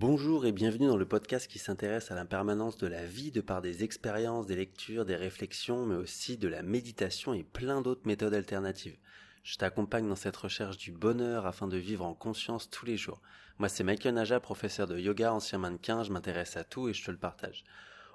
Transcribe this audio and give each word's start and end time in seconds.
Bonjour 0.00 0.46
et 0.46 0.52
bienvenue 0.52 0.86
dans 0.86 0.96
le 0.96 1.08
podcast 1.08 1.48
qui 1.48 1.58
s'intéresse 1.58 2.12
à 2.12 2.14
l'impermanence 2.14 2.76
de 2.76 2.86
la 2.86 3.04
vie 3.04 3.32
de 3.32 3.40
par 3.40 3.60
des 3.60 3.82
expériences, 3.82 4.46
des 4.46 4.54
lectures, 4.54 5.04
des 5.04 5.16
réflexions, 5.16 5.86
mais 5.86 5.96
aussi 5.96 6.36
de 6.36 6.46
la 6.46 6.62
méditation 6.62 7.34
et 7.34 7.42
plein 7.42 7.82
d'autres 7.82 8.06
méthodes 8.06 8.32
alternatives. 8.34 8.96
Je 9.42 9.56
t'accompagne 9.56 10.08
dans 10.08 10.14
cette 10.14 10.36
recherche 10.36 10.76
du 10.76 10.92
bonheur 10.92 11.46
afin 11.46 11.66
de 11.66 11.76
vivre 11.76 12.04
en 12.04 12.14
conscience 12.14 12.70
tous 12.70 12.86
les 12.86 12.96
jours. 12.96 13.20
Moi 13.58 13.68
c'est 13.68 13.82
Michael 13.82 14.14
Naja, 14.14 14.38
professeur 14.38 14.86
de 14.86 14.96
yoga, 14.96 15.32
ancien 15.32 15.58
mannequin, 15.58 16.04
je 16.04 16.12
m'intéresse 16.12 16.56
à 16.56 16.62
tout 16.62 16.88
et 16.88 16.94
je 16.94 17.04
te 17.04 17.10
le 17.10 17.18
partage. 17.18 17.64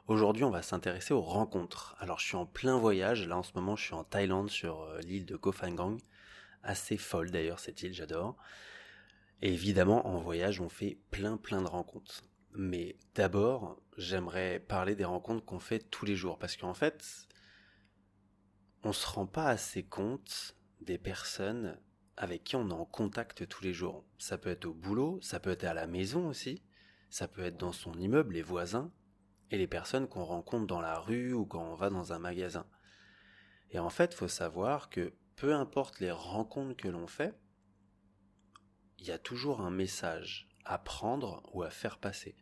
Aujourd'hui 0.08 0.46
on 0.46 0.52
va 0.52 0.62
s'intéresser 0.62 1.14
aux 1.14 1.20
rencontres. 1.20 1.98
Alors 2.00 2.18
je 2.18 2.28
suis 2.28 2.38
en 2.38 2.46
plein 2.46 2.78
voyage, 2.78 3.28
là 3.28 3.36
en 3.36 3.44
ce 3.44 3.52
moment 3.56 3.76
je 3.76 3.84
suis 3.84 3.94
en 3.94 4.06
Thaïlande 4.06 4.50
sur 4.50 4.84
euh, 4.84 5.02
l'île 5.02 5.26
de 5.26 5.36
Koh 5.36 5.52
Phangan. 5.52 5.98
Assez 6.64 6.96
folle 6.96 7.30
d'ailleurs 7.30 7.60
cette 7.60 7.84
île, 7.84 7.94
j'adore. 7.94 8.38
Évidemment, 9.46 10.08
en 10.08 10.22
voyage, 10.22 10.62
on 10.62 10.70
fait 10.70 10.98
plein 11.12 11.36
plein 11.36 11.62
de 11.62 11.68
rencontres. 11.68 12.24
Mais 12.54 12.96
d'abord, 13.14 13.78
j'aimerais 13.98 14.62
parler 14.62 14.96
des 14.96 15.04
rencontres 15.04 15.44
qu'on 15.44 15.60
fait 15.60 15.80
tous 15.80 16.06
les 16.06 16.16
jours. 16.16 16.40
Parce 16.40 16.56
qu'en 16.56 16.74
fait, 16.74 17.28
on 18.84 18.94
se 18.94 19.06
rend 19.06 19.26
pas 19.26 19.48
assez 19.48 19.84
compte 19.84 20.56
des 20.80 20.98
personnes 20.98 21.78
avec 22.16 22.46
qui 22.46 22.56
on 22.56 22.70
est 22.70 22.74
en 22.74 22.86
contact 22.86 23.46
tous 23.50 23.66
les 23.66 23.74
jours. 23.74 24.06
Ça 24.18 24.38
peut 24.38 24.50
être 24.50 24.64
au 24.64 24.74
boulot, 24.74 25.20
ça 25.22 25.42
peut 25.42 25.50
être 25.52 25.66
à 25.66 25.74
la 25.74 25.88
maison 25.88 26.30
aussi, 26.30 26.64
ça 27.10 27.28
peut 27.28 27.44
être 27.44 27.58
dans 27.58 27.74
son 27.74 27.96
immeuble, 27.96 28.36
les 28.36 28.44
voisins, 28.44 28.94
et 29.52 29.58
les 29.58 29.68
personnes 29.68 30.08
qu'on 30.08 30.24
rencontre 30.24 30.68
dans 30.68 30.80
la 30.80 31.00
rue 31.00 31.34
ou 31.34 31.46
quand 31.46 31.70
on 31.70 31.76
va 31.76 31.90
dans 31.90 32.14
un 32.14 32.20
magasin. 32.20 32.66
Et 33.72 33.80
en 33.80 33.90
fait, 33.90 34.14
faut 34.14 34.30
savoir 34.30 34.90
que 34.90 35.14
peu 35.36 35.54
importe 35.54 36.00
les 36.00 36.12
rencontres 36.12 36.78
que 36.78 36.88
l'on 36.88 37.08
fait, 37.08 37.36
il 39.04 39.10
y 39.10 39.12
a 39.12 39.18
toujours 39.18 39.60
un 39.60 39.70
message 39.70 40.48
à 40.64 40.78
prendre 40.78 41.44
ou 41.52 41.62
à 41.64 41.70
faire 41.70 41.98
passer. 41.98 42.36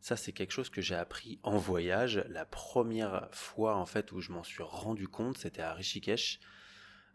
Ça, 0.00 0.16
c'est 0.16 0.32
quelque 0.32 0.52
chose 0.52 0.70
que 0.70 0.80
j'ai 0.80 0.94
appris 0.94 1.38
en 1.42 1.58
voyage. 1.58 2.24
La 2.30 2.46
première 2.46 3.28
fois, 3.32 3.76
en 3.76 3.84
fait, 3.84 4.12
où 4.12 4.22
je 4.22 4.32
m'en 4.32 4.42
suis 4.42 4.62
rendu 4.62 5.08
compte, 5.08 5.36
c'était 5.36 5.60
à 5.60 5.74
Rishikesh, 5.74 6.40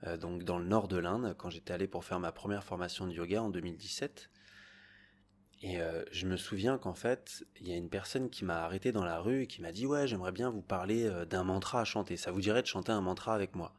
euh, 0.03 0.17
donc 0.17 0.43
dans 0.43 0.59
le 0.59 0.65
nord 0.65 0.87
de 0.87 0.97
l'Inde, 0.97 1.33
quand 1.39 1.49
j'étais 1.49 1.73
allé 1.73 1.87
pour 1.87 2.05
faire 2.05 2.19
ma 2.19 2.31
première 2.31 2.63
formation 2.63 3.07
de 3.07 3.13
yoga 3.13 3.41
en 3.41 3.49
2017. 3.49 4.29
Et 5.63 5.81
euh, 5.81 6.03
je 6.11 6.27
me 6.27 6.37
souviens 6.37 6.77
qu'en 6.77 6.93
fait, 6.93 7.43
il 7.59 7.67
y 7.67 7.73
a 7.73 7.77
une 7.77 7.89
personne 7.89 8.29
qui 8.29 8.45
m'a 8.45 8.61
arrêté 8.63 8.91
dans 8.91 9.03
la 9.03 9.19
rue 9.19 9.43
et 9.43 9.47
qui 9.47 9.63
m'a 9.63 9.71
dit 9.71 9.87
ouais, 9.87 10.07
j'aimerais 10.07 10.31
bien 10.31 10.51
vous 10.51 10.61
parler 10.61 11.05
euh, 11.05 11.25
d'un 11.25 11.43
mantra 11.43 11.81
à 11.81 11.85
chanter. 11.85 12.17
Ça 12.17 12.29
vous 12.29 12.41
dirait 12.41 12.61
de 12.61 12.67
chanter 12.67 12.91
un 12.91 13.01
mantra 13.01 13.33
avec 13.33 13.55
moi? 13.55 13.73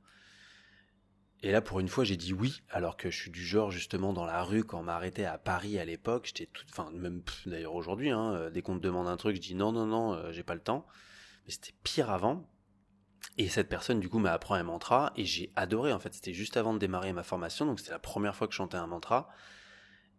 Et 1.42 1.50
là, 1.50 1.60
pour 1.60 1.80
une 1.80 1.88
fois, 1.88 2.04
j'ai 2.04 2.16
dit 2.16 2.32
oui, 2.32 2.62
alors 2.70 2.96
que 2.96 3.10
je 3.10 3.18
suis 3.18 3.30
du 3.30 3.44
genre, 3.44 3.72
justement, 3.72 4.12
dans 4.12 4.24
la 4.24 4.44
rue, 4.44 4.62
quand 4.62 4.78
on 4.78 4.84
m'arrêtait 4.84 5.24
à 5.24 5.38
Paris 5.38 5.76
à 5.76 5.84
l'époque, 5.84 6.26
j'étais 6.26 6.46
tout, 6.46 6.64
enfin, 6.70 6.90
même 6.92 7.22
d'ailleurs 7.46 7.74
aujourd'hui, 7.74 8.10
hein, 8.10 8.32
euh, 8.34 8.50
dès 8.50 8.62
qu'on 8.62 8.74
me 8.74 8.80
demande 8.80 9.08
un 9.08 9.16
truc, 9.16 9.34
je 9.34 9.40
dis 9.40 9.56
non, 9.56 9.72
non, 9.72 9.86
non, 9.86 10.14
euh, 10.14 10.30
j'ai 10.30 10.44
pas 10.44 10.54
le 10.54 10.60
temps. 10.60 10.86
Mais 11.44 11.52
c'était 11.52 11.74
pire 11.82 12.10
avant. 12.10 12.48
Et 13.38 13.48
cette 13.48 13.68
personne, 13.68 13.98
du 13.98 14.08
coup, 14.08 14.20
m'a 14.20 14.32
appris 14.32 14.54
un 14.54 14.62
mantra, 14.62 15.12
et 15.16 15.24
j'ai 15.24 15.52
adoré, 15.56 15.92
en 15.92 15.98
fait. 15.98 16.14
C'était 16.14 16.32
juste 16.32 16.56
avant 16.56 16.74
de 16.74 16.78
démarrer 16.78 17.12
ma 17.12 17.24
formation, 17.24 17.66
donc 17.66 17.80
c'était 17.80 17.92
la 17.92 17.98
première 17.98 18.36
fois 18.36 18.46
que 18.46 18.52
je 18.52 18.58
chantais 18.58 18.76
un 18.76 18.86
mantra. 18.86 19.28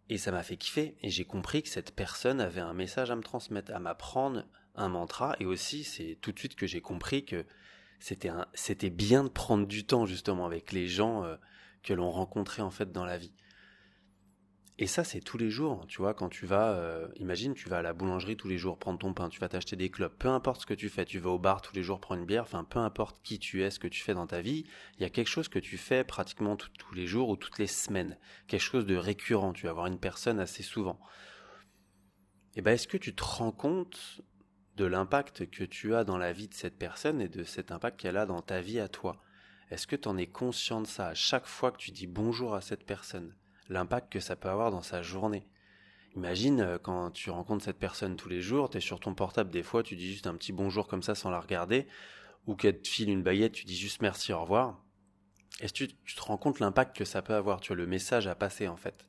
Et 0.10 0.18
ça 0.18 0.34
m'a 0.34 0.44
fait 0.44 0.58
kiffer, 0.58 0.98
et 1.02 1.10
j'ai 1.10 1.24
compris 1.24 1.64
que 1.64 1.70
cette 1.70 1.96
personne 1.96 2.42
avait 2.42 2.60
un 2.60 2.74
message 2.74 3.12
à 3.12 3.16
me 3.16 3.24
transmettre, 3.24 3.74
à 3.74 3.80
m'apprendre 3.80 4.46
un 4.76 4.90
mantra, 4.90 5.38
et 5.40 5.46
aussi, 5.46 5.86
c'est 5.86 6.18
tout 6.20 6.34
de 6.34 6.40
suite 6.40 6.56
que 6.56 6.68
j'ai 6.68 6.82
compris 6.82 7.24
que 7.24 7.46
c'était 8.54 8.90
bien 8.90 9.24
de 9.24 9.30
prendre 9.30 9.66
du 9.66 9.86
temps 9.86 10.06
justement 10.06 10.46
avec 10.46 10.74
les 10.74 10.88
gens 10.88 11.24
euh, 11.24 11.38
que 11.84 11.94
l'on 11.94 12.12
rencontrait 12.12 12.62
en 12.62 12.72
fait 12.72 12.92
dans 12.92 13.06
la 13.06 13.18
vie. 13.18 13.34
Et 14.80 14.88
ça, 14.88 15.04
c'est 15.04 15.22
tous 15.22 15.38
les 15.38 15.52
jours, 15.52 15.86
tu 15.88 16.00
vois, 16.00 16.14
quand 16.14 16.30
tu 16.30 16.46
vas, 16.46 16.74
euh, 16.74 17.08
imagine, 17.18 17.54
tu 17.54 17.70
vas 17.70 17.78
à 17.78 17.82
la 17.84 17.94
boulangerie 17.94 18.36
tous 18.36 18.50
les 18.50 18.58
jours 18.58 18.80
prendre 18.80 18.98
ton 18.98 19.14
pain, 19.14 19.30
tu 19.30 19.40
vas 19.40 19.48
t'acheter 19.48 19.76
des 19.76 19.90
clopes, 19.90 20.18
peu 20.18 20.28
importe 20.28 20.62
ce 20.62 20.66
que 20.66 20.74
tu 20.74 20.90
fais, 20.90 21.06
tu 21.06 21.20
vas 21.20 21.30
au 21.30 21.38
bar 21.38 21.62
tous 21.62 21.76
les 21.76 21.84
jours 21.84 22.02
prendre 22.02 22.20
une 22.20 22.26
bière, 22.26 22.44
enfin, 22.44 22.64
peu 22.64 22.80
importe 22.80 23.22
qui 23.24 23.38
tu 23.38 23.64
es, 23.64 23.70
ce 23.70 23.80
que 23.80 23.88
tu 23.88 24.02
fais 24.02 24.16
dans 24.16 24.28
ta 24.28 24.42
vie, 24.42 24.66
il 24.98 25.04
y 25.04 25.06
a 25.06 25.10
quelque 25.10 25.30
chose 25.30 25.48
que 25.48 25.60
tu 25.60 25.78
fais 25.78 26.04
pratiquement 26.04 26.58
tous 26.58 26.94
les 26.96 27.06
jours 27.06 27.30
ou 27.30 27.38
toutes 27.38 27.60
les 27.60 27.68
semaines, 27.68 28.18
quelque 28.48 28.62
chose 28.62 28.88
de 28.88 28.96
récurrent, 28.96 29.54
tu 29.54 29.68
vas 29.68 29.74
voir 29.74 29.86
une 29.86 30.00
personne 30.00 30.40
assez 30.40 30.64
souvent. 30.64 31.00
Et 32.56 32.60
eh 32.60 32.62
ben, 32.62 32.72
est-ce 32.72 32.88
que 32.88 32.98
tu 32.98 33.16
te 33.16 33.24
rends 33.24 33.52
compte 33.52 34.22
de 34.76 34.86
l'impact 34.86 35.50
que 35.50 35.64
tu 35.64 35.94
as 35.94 36.04
dans 36.04 36.18
la 36.18 36.34
vie 36.34 36.48
de 36.48 36.54
cette 36.54 36.78
personne 36.78 37.22
et 37.22 37.30
de 37.30 37.44
cet 37.44 37.72
impact 37.72 38.00
qu'elle 38.00 38.18
a 38.18 38.26
dans 38.26 38.42
ta 38.42 38.62
vie 38.62 38.80
à 38.80 38.88
toi. 38.88 39.22
Est-ce 39.70 39.88
que 39.88 39.96
tu 39.96 40.08
en 40.08 40.18
es 40.18 40.28
conscient 40.28 40.82
de 40.82 40.88
ça 40.88 41.08
à 41.08 41.14
chaque 41.14 41.46
fois 41.46 41.72
que 41.72 41.78
tu 41.78 41.92
dis 41.92 42.08
bonjour 42.08 42.56
à 42.56 42.62
cette 42.62 42.86
personne? 42.86 43.36
L'impact 43.70 44.12
que 44.12 44.20
ça 44.20 44.36
peut 44.36 44.50
avoir 44.50 44.72
dans 44.72 44.82
sa 44.82 45.02
journée. 45.02 45.48
Imagine 46.16 46.62
euh, 46.62 46.78
quand 46.78 47.12
tu 47.12 47.30
rencontres 47.30 47.66
cette 47.66 47.80
personne 47.80 48.16
tous 48.16 48.30
les 48.30 48.42
jours, 48.42 48.70
tu 48.70 48.78
es 48.78 48.82
sur 48.82 49.00
ton 49.00 49.16
portable 49.16 49.50
des 49.50 49.64
fois, 49.64 49.84
tu 49.84 49.96
dis 49.96 50.12
juste 50.12 50.28
un 50.28 50.36
petit 50.36 50.52
bonjour 50.52 50.88
comme 50.88 51.02
ça 51.02 51.16
sans 51.16 51.32
la 51.32 51.40
regarder, 51.40 51.88
ou 52.46 52.56
qu'elle 52.56 52.82
te 52.82 52.88
file 52.88 53.10
une 53.10 53.24
baguette, 53.24 53.54
tu 53.54 53.66
dis 53.66 53.78
juste 53.78 54.02
merci, 54.02 54.34
au 54.34 54.42
revoir. 54.42 54.84
Est-ce 55.60 55.74
que 55.74 55.86
tu 55.86 56.16
te 56.16 56.22
rends 56.22 56.38
compte 56.38 56.60
l'impact 56.60 56.96
que 56.96 57.06
ça 57.06 57.22
peut 57.22 57.34
avoir? 57.34 57.62
Tu 57.62 57.72
as 57.72 57.76
le 57.76 57.88
message 57.88 58.28
à 58.28 58.36
passer 58.36 58.68
en 58.68 58.78
fait. 58.78 59.08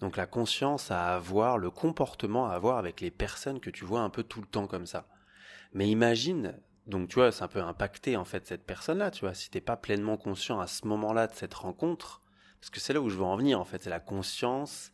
Donc 0.00 0.16
la 0.16 0.26
conscience 0.26 0.90
à 0.90 1.14
avoir, 1.14 1.58
le 1.58 1.70
comportement 1.70 2.46
à 2.48 2.54
avoir 2.54 2.78
avec 2.78 3.00
les 3.00 3.10
personnes 3.10 3.60
que 3.60 3.70
tu 3.70 3.84
vois 3.84 4.00
un 4.00 4.10
peu 4.10 4.22
tout 4.22 4.40
le 4.40 4.46
temps 4.46 4.66
comme 4.66 4.86
ça. 4.86 5.06
Mais 5.72 5.88
imagine, 5.88 6.58
donc 6.86 7.08
tu 7.08 7.16
vois, 7.16 7.30
c'est 7.32 7.44
un 7.44 7.48
peu 7.48 7.62
impacté 7.62 8.16
en 8.16 8.24
fait 8.24 8.46
cette 8.46 8.64
personne-là, 8.64 9.10
tu 9.10 9.20
vois, 9.20 9.34
si 9.34 9.50
t'es 9.50 9.60
pas 9.60 9.76
pleinement 9.76 10.16
conscient 10.16 10.58
à 10.58 10.66
ce 10.66 10.86
moment-là 10.86 11.26
de 11.26 11.34
cette 11.34 11.54
rencontre, 11.54 12.22
parce 12.60 12.70
que 12.70 12.80
c'est 12.80 12.92
là 12.92 13.00
où 13.00 13.10
je 13.10 13.16
veux 13.16 13.24
en 13.24 13.36
venir 13.36 13.60
en 13.60 13.64
fait, 13.64 13.82
c'est 13.82 13.90
la 13.90 14.00
conscience 14.00 14.90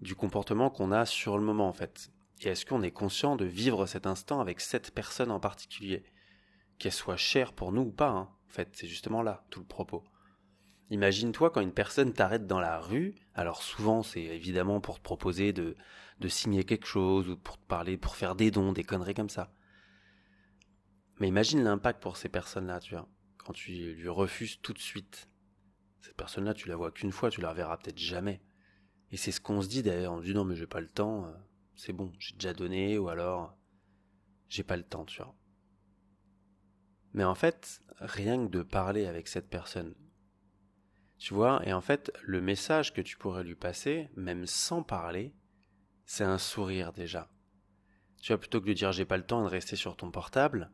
du 0.00 0.14
comportement 0.14 0.70
qu'on 0.70 0.92
a 0.92 1.06
sur 1.06 1.38
le 1.38 1.44
moment 1.44 1.68
en 1.68 1.72
fait. 1.72 2.10
Et 2.40 2.48
est-ce 2.48 2.66
qu'on 2.66 2.82
est 2.82 2.90
conscient 2.90 3.36
de 3.36 3.44
vivre 3.44 3.86
cet 3.86 4.06
instant 4.06 4.40
avec 4.40 4.60
cette 4.60 4.92
personne 4.92 5.30
en 5.30 5.40
particulier, 5.40 6.04
qu'elle 6.78 6.92
soit 6.92 7.16
chère 7.16 7.52
pour 7.52 7.72
nous 7.72 7.82
ou 7.82 7.92
pas, 7.92 8.10
hein, 8.10 8.28
en 8.48 8.52
fait, 8.52 8.70
c'est 8.72 8.86
justement 8.86 9.22
là 9.22 9.44
tout 9.50 9.60
le 9.60 9.66
propos. 9.66 10.04
Imagine-toi 10.90 11.50
quand 11.50 11.60
une 11.60 11.72
personne 11.72 12.12
t'arrête 12.12 12.46
dans 12.46 12.60
la 12.60 12.78
rue, 12.78 13.16
alors 13.34 13.62
souvent 13.62 14.04
c'est 14.04 14.22
évidemment 14.22 14.80
pour 14.80 14.98
te 14.98 15.02
proposer 15.02 15.52
de, 15.52 15.76
signer 16.28 16.64
quelque 16.64 16.86
chose 16.86 17.28
ou 17.28 17.36
pour 17.36 17.58
te 17.58 17.66
parler, 17.66 17.96
pour 17.96 18.14
faire 18.14 18.36
des 18.36 18.52
dons, 18.52 18.72
des 18.72 18.84
conneries 18.84 19.14
comme 19.14 19.28
ça. 19.28 19.52
Mais 21.18 21.26
imagine 21.28 21.64
l'impact 21.64 22.00
pour 22.00 22.16
ces 22.16 22.28
personnes-là, 22.28 22.78
tu 22.78 22.94
vois, 22.94 23.08
quand 23.38 23.52
tu 23.52 23.94
lui 23.94 24.08
refuses 24.08 24.60
tout 24.60 24.72
de 24.72 24.78
suite. 24.78 25.28
Cette 26.02 26.16
personne-là, 26.16 26.54
tu 26.54 26.68
la 26.68 26.76
vois 26.76 26.92
qu'une 26.92 27.10
fois, 27.10 27.30
tu 27.30 27.40
la 27.40 27.50
reverras 27.50 27.78
peut-être 27.78 27.98
jamais. 27.98 28.40
Et 29.10 29.16
c'est 29.16 29.32
ce 29.32 29.40
qu'on 29.40 29.62
se 29.62 29.68
dit 29.68 29.82
d'ailleurs, 29.82 30.12
on 30.12 30.20
dit 30.20 30.34
non 30.34 30.44
mais 30.44 30.54
j'ai 30.54 30.66
pas 30.68 30.80
le 30.80 30.88
temps, 30.88 31.26
euh, 31.26 31.32
c'est 31.74 31.92
bon, 31.92 32.12
j'ai 32.18 32.34
déjà 32.34 32.54
donné, 32.54 32.96
ou 32.96 33.08
alors 33.08 33.56
j'ai 34.48 34.62
pas 34.62 34.76
le 34.76 34.84
temps, 34.84 35.04
tu 35.04 35.20
vois. 35.20 35.34
Mais 37.12 37.24
en 37.24 37.34
fait, 37.34 37.80
rien 37.98 38.46
que 38.46 38.50
de 38.50 38.62
parler 38.62 39.06
avec 39.06 39.26
cette 39.26 39.48
personne, 39.48 39.94
tu 41.18 41.34
vois, 41.34 41.66
et 41.66 41.72
en 41.72 41.80
fait, 41.80 42.12
le 42.22 42.40
message 42.40 42.92
que 42.92 43.00
tu 43.00 43.16
pourrais 43.16 43.44
lui 43.44 43.54
passer, 43.54 44.08
même 44.16 44.46
sans 44.46 44.82
parler, 44.82 45.34
c'est 46.04 46.24
un 46.24 46.38
sourire 46.38 46.92
déjà. 46.92 47.30
Tu 48.20 48.32
vois, 48.32 48.38
plutôt 48.38 48.60
que 48.60 48.66
de 48.66 48.72
dire 48.72 48.92
j'ai 48.92 49.04
pas 49.04 49.16
le 49.16 49.26
temps 49.26 49.40
et 49.40 49.44
de 49.44 49.50
rester 49.50 49.76
sur 49.76 49.96
ton 49.96 50.10
portable, 50.10 50.70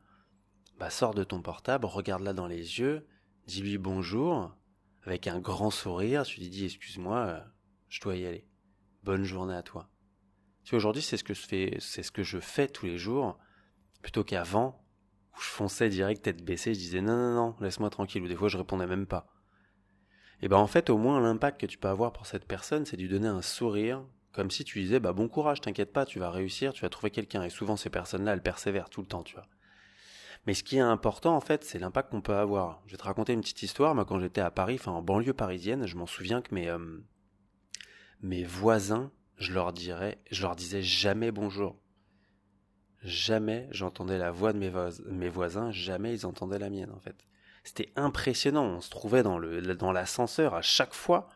bah 0.78 0.90
sors 0.90 1.14
de 1.14 1.24
ton 1.24 1.42
portable, 1.42 1.86
regarde-la 1.86 2.32
dans 2.32 2.46
les 2.46 2.80
yeux, 2.80 3.06
dis-lui 3.46 3.78
bonjour, 3.78 4.56
avec 5.04 5.26
un 5.26 5.38
grand 5.38 5.70
sourire, 5.70 6.24
tu 6.24 6.40
lui 6.40 6.48
dis 6.48 6.64
excuse-moi, 6.64 7.18
euh, 7.18 7.40
je 7.88 8.00
dois 8.00 8.16
y 8.16 8.26
aller. 8.26 8.46
Bonne 9.04 9.24
journée 9.24 9.54
à 9.54 9.62
toi. 9.62 9.90
Tu 10.64 10.70
vois, 10.70 10.78
aujourd'hui, 10.78 11.02
c'est 11.02 11.16
ce 11.16 11.24
que 11.24 11.34
je 11.34 11.46
fais, 11.46 11.76
c'est 11.80 12.02
ce 12.02 12.12
que 12.12 12.22
je 12.22 12.38
fais 12.38 12.68
tous 12.68 12.86
les 12.86 12.98
jours, 12.98 13.38
plutôt 14.00 14.24
qu'avant, 14.24 14.84
où 15.34 15.40
je 15.40 15.46
fonçais 15.46 15.88
direct 15.88 16.22
tête 16.22 16.44
baissée, 16.44 16.74
je 16.74 16.78
disais 16.78 17.00
non, 17.00 17.16
non, 17.16 17.34
non, 17.34 17.56
laisse-moi 17.60 17.90
tranquille, 17.90 18.22
ou 18.22 18.28
des 18.28 18.36
fois 18.36 18.48
je 18.48 18.58
répondais 18.58 18.86
même 18.86 19.06
pas. 19.06 19.28
Et 20.42 20.48
ben 20.48 20.56
en 20.56 20.66
fait, 20.66 20.90
au 20.90 20.98
moins 20.98 21.20
l'impact 21.20 21.60
que 21.60 21.66
tu 21.66 21.78
peux 21.78 21.88
avoir 21.88 22.12
pour 22.12 22.26
cette 22.26 22.44
personne, 22.44 22.84
c'est 22.84 22.96
de 22.96 23.02
lui 23.02 23.08
donner 23.08 23.28
un 23.28 23.42
sourire, 23.42 24.04
comme 24.32 24.50
si 24.50 24.64
tu 24.64 24.80
disais 24.80 24.98
bah 24.98 25.12
bon 25.12 25.28
courage, 25.28 25.60
t'inquiète 25.60 25.92
pas, 25.92 26.04
tu 26.04 26.18
vas 26.18 26.30
réussir, 26.30 26.72
tu 26.72 26.82
vas 26.82 26.88
trouver 26.88 27.10
quelqu'un. 27.10 27.44
Et 27.44 27.50
souvent 27.50 27.76
ces 27.76 27.90
personnes-là, 27.90 28.32
elles 28.32 28.42
persévèrent 28.42 28.90
tout 28.90 29.00
le 29.00 29.06
temps, 29.06 29.22
tu 29.22 29.34
vois. 29.34 29.46
Mais 30.46 30.54
ce 30.54 30.64
qui 30.64 30.76
est 30.76 30.80
important 30.80 31.36
en 31.36 31.40
fait, 31.40 31.62
c'est 31.62 31.78
l'impact 31.78 32.10
qu'on 32.10 32.20
peut 32.20 32.34
avoir. 32.34 32.82
Je 32.86 32.92
vais 32.92 32.98
te 32.98 33.04
raconter 33.04 33.32
une 33.32 33.40
petite 33.40 33.62
histoire. 33.62 33.94
Moi, 33.94 34.04
quand 34.04 34.18
j'étais 34.18 34.40
à 34.40 34.50
Paris, 34.50 34.76
enfin 34.80 34.90
en 34.90 35.02
banlieue 35.02 35.32
parisienne, 35.32 35.86
je 35.86 35.96
m'en 35.96 36.06
souviens 36.06 36.42
que 36.42 36.52
mes 36.52 36.68
euh, 36.68 36.98
mes 38.20 38.42
voisins, 38.42 39.12
je 39.36 39.52
leur 39.52 39.72
dirais, 39.72 40.18
je 40.30 40.42
leur 40.42 40.56
disais 40.56 40.82
jamais 40.82 41.30
bonjour. 41.30 41.76
Jamais 43.02 43.68
j'entendais 43.70 44.18
la 44.18 44.30
voix 44.32 44.52
de 44.52 44.58
mes, 44.58 44.72
mes 45.06 45.28
voisins, 45.28 45.70
jamais 45.70 46.12
ils 46.14 46.26
entendaient 46.26 46.58
la 46.58 46.70
mienne 46.70 46.92
en 46.92 47.00
fait. 47.00 47.16
C'était 47.64 47.92
impressionnant. 47.96 48.64
On 48.64 48.80
se 48.80 48.90
trouvait 48.90 49.22
dans 49.22 49.38
le 49.38 49.74
dans 49.74 49.92
l'ascenseur 49.92 50.54
à 50.54 50.62
chaque 50.62 50.94
fois. 50.94 51.28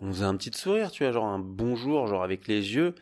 On 0.00 0.12
faisait 0.12 0.24
un 0.24 0.36
petit 0.36 0.56
sourire, 0.56 0.90
tu 0.90 1.04
vois, 1.04 1.12
genre 1.12 1.26
un 1.26 1.38
bonjour, 1.38 2.06
genre 2.08 2.24
avec 2.24 2.48
les 2.48 2.74
yeux. 2.74 2.94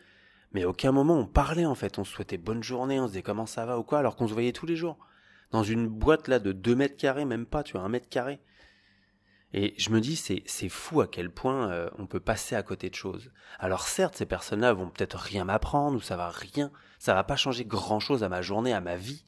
Mais 0.51 0.65
aucun 0.65 0.91
moment 0.91 1.17
on 1.17 1.25
parlait 1.25 1.65
en 1.65 1.75
fait. 1.75 1.97
On 1.97 2.03
se 2.03 2.13
souhaitait 2.13 2.37
bonne 2.37 2.63
journée, 2.63 2.99
on 2.99 3.07
se 3.07 3.13
disait 3.13 3.23
comment 3.23 3.47
ça 3.47 3.65
va 3.65 3.79
ou 3.79 3.83
quoi, 3.83 3.99
alors 3.99 4.15
qu'on 4.15 4.27
se 4.27 4.33
voyait 4.33 4.51
tous 4.51 4.67
les 4.67 4.75
jours. 4.75 4.97
Dans 5.51 5.63
une 5.63 5.87
boîte 5.87 6.27
là 6.27 6.39
de 6.39 6.51
2 6.51 6.75
mètres 6.75 6.97
carrés, 6.97 7.25
même 7.25 7.45
pas, 7.45 7.63
tu 7.63 7.73
vois, 7.73 7.81
un 7.81 7.89
mètre 7.89 8.09
carré. 8.09 8.39
Et 9.53 9.75
je 9.77 9.91
me 9.91 10.01
dis, 10.01 10.15
c'est, 10.15 10.41
c'est 10.47 10.69
fou 10.69 11.01
à 11.01 11.07
quel 11.07 11.29
point 11.29 11.69
euh, 11.69 11.89
on 11.99 12.07
peut 12.07 12.19
passer 12.19 12.55
à 12.55 12.63
côté 12.63 12.89
de 12.89 12.95
choses. 12.95 13.31
Alors 13.59 13.83
certes, 13.83 14.15
ces 14.15 14.25
personnes-là 14.25 14.73
vont 14.73 14.89
peut-être 14.89 15.17
rien 15.17 15.45
m'apprendre, 15.45 15.97
ou 15.97 16.01
ça 16.01 16.17
va 16.17 16.29
rien, 16.29 16.71
ça 16.97 17.13
va 17.13 17.23
pas 17.23 17.35
changer 17.35 17.63
grand-chose 17.63 18.23
à 18.23 18.29
ma 18.29 18.41
journée, 18.41 18.73
à 18.73 18.81
ma 18.81 18.95
vie. 18.95 19.25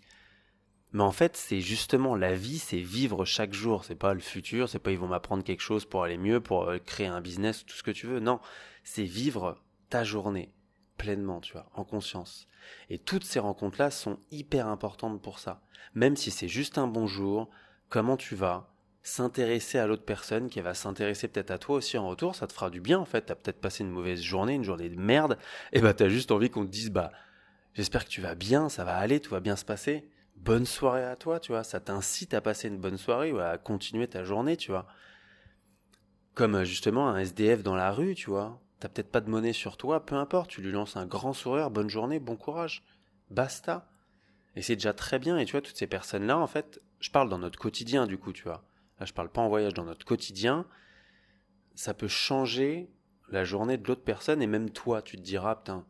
Mais 0.96 1.04
en 1.04 1.12
fait, 1.12 1.36
c'est 1.36 1.60
justement 1.60 2.16
la 2.16 2.36
vie, 2.36 2.58
c'est 2.58 2.80
vivre 2.80 3.26
chaque 3.26 3.54
jour. 3.54 3.84
C'est 3.84 3.96
pas 3.96 4.14
le 4.14 4.22
futur, 4.22 4.70
c'est 4.70 4.80
pas 4.80 4.92
ils 4.92 4.98
vont 4.98 5.10
m'apprendre 5.10 5.44
quelque 5.44 5.60
chose 5.60 5.84
pour 5.84 6.06
aller 6.06 6.18
mieux, 6.18 6.40
pour 6.40 6.70
euh, 6.70 6.78
créer 6.78 7.08
un 7.08 7.20
business, 7.20 7.66
tout 7.66 7.76
ce 7.76 7.84
que 7.84 7.92
tu 7.92 8.08
veux. 8.08 8.22
Non, 8.22 8.40
c'est 8.86 9.04
vivre 9.04 9.62
ta 9.90 10.06
journée 10.06 10.54
pleinement, 10.98 11.42
tu 11.42 11.52
vois, 11.52 11.70
en 11.74 11.84
conscience. 11.84 12.48
Et 12.90 12.98
toutes 12.98 13.26
ces 13.26 13.40
rencontres-là 13.40 13.92
sont 13.92 14.20
hyper 14.32 14.68
importantes 14.68 15.22
pour 15.22 15.40
ça. 15.40 15.60
Même 15.96 16.16
si 16.16 16.32
c'est 16.32 16.48
juste 16.48 16.78
un 16.78 16.88
bonjour, 16.88 17.50
comment 17.90 18.16
tu 18.16 18.36
vas, 18.36 18.74
s'intéresser 19.04 19.78
à 19.80 19.88
l'autre 19.88 20.06
personne 20.06 20.48
qui 20.48 20.62
va 20.62 20.74
s'intéresser 20.74 21.28
peut-être 21.28 21.52
à 21.52 21.58
toi 21.58 21.76
aussi 21.76 21.98
en 21.98 22.08
retour, 22.08 22.36
ça 22.36 22.48
te 22.48 22.54
fera 22.54 22.70
du 22.70 22.80
bien 22.80 23.00
en 23.00 23.06
fait. 23.06 23.24
T'as 23.24 23.36
peut-être 23.36 23.60
passé 23.60 23.84
une 23.84 23.92
mauvaise 23.92 24.22
journée, 24.22 24.54
une 24.54 24.64
journée 24.64 24.88
de 24.88 24.98
merde, 24.98 25.38
et 25.74 25.82
bah 25.82 25.94
t'as 25.94 26.08
juste 26.08 26.32
envie 26.32 26.50
qu'on 26.50 26.66
te 26.66 26.72
dise 26.72 26.90
bah 26.90 27.12
j'espère 27.74 28.06
que 28.06 28.10
tu 28.10 28.22
vas 28.22 28.34
bien, 28.34 28.70
ça 28.70 28.86
va 28.86 28.96
aller, 28.96 29.20
tout 29.20 29.32
va 29.32 29.42
bien 29.42 29.58
se 29.58 29.66
passer. 29.66 30.10
Bonne 30.36 30.66
soirée 30.66 31.04
à 31.04 31.16
toi, 31.16 31.40
tu 31.40 31.52
vois. 31.52 31.64
Ça 31.64 31.80
t'incite 31.80 32.34
à 32.34 32.42
passer 32.42 32.68
une 32.68 32.78
bonne 32.78 32.98
soirée 32.98 33.32
ou 33.32 33.40
à 33.40 33.58
continuer 33.58 34.08
ta 34.08 34.24
journée, 34.24 34.58
tu 34.58 34.72
vois. 34.72 34.88
Comme 36.34 36.64
justement 36.64 37.10
un 37.10 37.18
SDF 37.18 37.64
dans 37.64 37.76
la 37.76 37.92
rue, 37.92 38.16
tu 38.16 38.30
vois. 38.30 38.60
T'as 38.80 38.90
peut-être 38.90 39.12
pas 39.12 39.22
de 39.22 39.30
monnaie 39.30 39.54
sur 39.54 39.78
toi, 39.78 40.06
peu 40.06 40.16
importe, 40.16 40.50
tu 40.50 40.62
lui 40.62 40.72
lances 40.72 40.98
un 40.98 41.06
grand 41.06 41.32
sourire, 41.32 41.72
bonne 41.72 41.90
journée, 41.90 42.20
bon 42.20 42.36
courage. 42.36 42.84
Basta. 43.32 43.90
Et 44.56 44.62
c'est 44.62 44.76
déjà 44.76 44.94
très 44.94 45.18
bien. 45.18 45.38
Et 45.38 45.46
tu 45.46 45.54
vois, 45.54 45.62
toutes 45.62 45.78
ces 45.78 45.88
personnes-là, 45.88 46.38
en 46.38 46.48
fait, 46.48 46.82
je 47.00 47.10
parle 47.10 47.30
dans 47.30 47.40
notre 47.40 47.58
quotidien, 47.58 48.06
du 48.06 48.18
coup, 48.18 48.34
tu 48.34 48.44
vois 48.44 48.64
là 49.00 49.06
je 49.06 49.14
parle 49.14 49.30
pas 49.30 49.42
en 49.42 49.50
voyage, 49.50 49.74
dans 49.74 49.86
notre 49.86 50.06
quotidien, 50.06 50.66
ça 51.76 51.94
peut 51.94 52.08
changer 52.08 52.90
la 53.30 53.44
journée 53.44 53.78
de 53.78 53.88
l'autre 53.88 54.04
personne 54.04 54.42
et 54.42 54.48
même 54.48 54.70
toi, 54.70 55.02
tu 55.02 55.18
te 55.18 55.22
diras, 55.22 55.56
putain, 55.56 55.86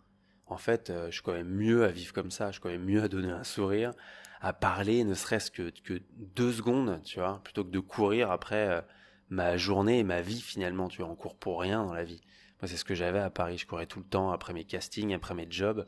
en 0.48 0.58
fait, 0.58 0.90
euh, 0.90 1.08
je 1.08 1.14
suis 1.14 1.22
quand 1.22 1.34
même 1.34 1.50
mieux 1.50 1.84
à 1.86 1.90
vivre 1.90 2.14
comme 2.14 2.32
ça, 2.32 2.48
je 2.48 2.54
suis 2.54 2.62
quand 2.62 2.70
même 2.70 2.86
mieux 2.86 3.04
à 3.04 3.08
donner 3.08 3.32
un 3.32 3.44
sourire, 3.44 3.94
à 4.42 4.54
parler, 4.54 5.04
ne 5.04 5.14
serait-ce 5.14 5.50
que, 5.52 5.72
deux 6.18 6.52
secondes, 6.52 7.02
tu 7.04 7.20
vois, 7.20 7.42
plutôt 7.44 7.64
que 7.64 7.72
de 7.72 7.80
courir 7.80 8.32
après 8.32 8.68
euh, 8.70 8.82
ma 9.30 9.58
journée 9.58 10.00
et 10.00 10.04
ma 10.04 10.22
vie 10.22 10.42
finalement, 10.42 10.88
tu 10.88 11.02
vois, 11.02 11.12
on 11.12 11.16
court 11.16 11.38
pour 11.38 11.62
rien 11.62 11.84
dans 11.84 11.94
la 11.94 12.04
vie. 12.04 12.22
Moi, 12.62 12.68
c'est 12.68 12.78
ce 12.78 12.86
que 12.86 12.96
j'avais 12.96 13.20
à 13.20 13.30
Paris, 13.30 13.58
je 13.58 13.66
courais 13.66 13.88
tout 13.88 14.00
le 14.00 14.06
temps 14.06 14.32
après 14.32 14.54
mes 14.54 14.66
castings, 14.66 15.14
après 15.14 15.34
mes 15.34 15.48
jobs, 15.50 15.86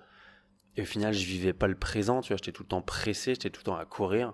et 0.76 0.82
au 0.82 0.86
final, 0.86 1.14
je 1.14 1.26
vivais 1.26 1.54
pas 1.54 1.68
le 1.68 1.76
présent, 1.76 2.22
tu 2.22 2.30
vois, 2.30 2.38
j'étais 2.38 2.52
tout 2.52 2.64
le 2.64 2.70
temps 2.70 2.82
pressé, 2.82 3.34
j'étais 3.34 3.50
tout 3.50 3.62
le 3.62 3.66
temps 3.66 3.78
à 3.78 3.86
courir, 3.86 4.34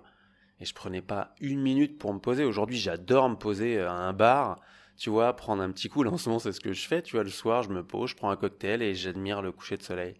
et 0.60 0.64
je 0.64 0.74
prenais 0.74 1.02
pas 1.02 1.34
une 1.40 1.60
minute 1.60 1.98
pour 1.98 2.12
me 2.14 2.18
poser. 2.18 2.44
Aujourd'hui, 2.44 2.78
j'adore 2.78 3.28
me 3.28 3.36
poser 3.36 3.78
euh, 3.78 3.90
à 3.90 3.92
un 3.92 4.12
bar, 4.12 4.60
tu 4.96 5.10
vois, 5.10 5.34
prendre 5.34 5.62
un 5.62 5.70
petit 5.70 5.88
coup. 5.88 6.02
Là, 6.02 6.10
en 6.12 6.18
ce 6.18 6.28
moment, 6.28 6.38
c'est 6.38 6.52
ce 6.52 6.60
que 6.60 6.72
je 6.72 6.86
fais, 6.86 7.02
tu 7.02 7.16
vois, 7.16 7.24
le 7.24 7.30
soir, 7.30 7.62
je 7.62 7.70
me 7.70 7.84
pose, 7.84 8.10
je 8.10 8.16
prends 8.16 8.30
un 8.30 8.36
cocktail 8.36 8.82
et 8.82 8.94
j'admire 8.94 9.42
le 9.42 9.52
coucher 9.52 9.76
de 9.76 9.82
soleil. 9.82 10.14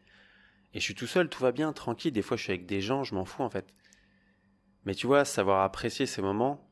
Et 0.73 0.81
je 0.81 0.85
suis 0.85 0.95
tout 0.95 1.07
seul, 1.07 1.29
tout 1.29 1.43
va 1.43 1.53
bien, 1.53 1.73
tranquille. 1.73 2.13
Des 2.13 2.23
fois, 2.23 2.37
je 2.37 2.43
suis 2.43 2.53
avec 2.53 2.67
des 2.67 2.81
gens, 2.81 3.05
je 3.05 3.15
m'en 3.15 3.25
fous 3.25 3.43
en 3.43 3.51
fait. 3.51 3.67
Mais 4.85 4.95
tu 4.95 5.07
vois, 5.07 5.25
savoir 5.25 5.63
apprécier 5.63 6.07
ces 6.07 6.21
moments, 6.21 6.69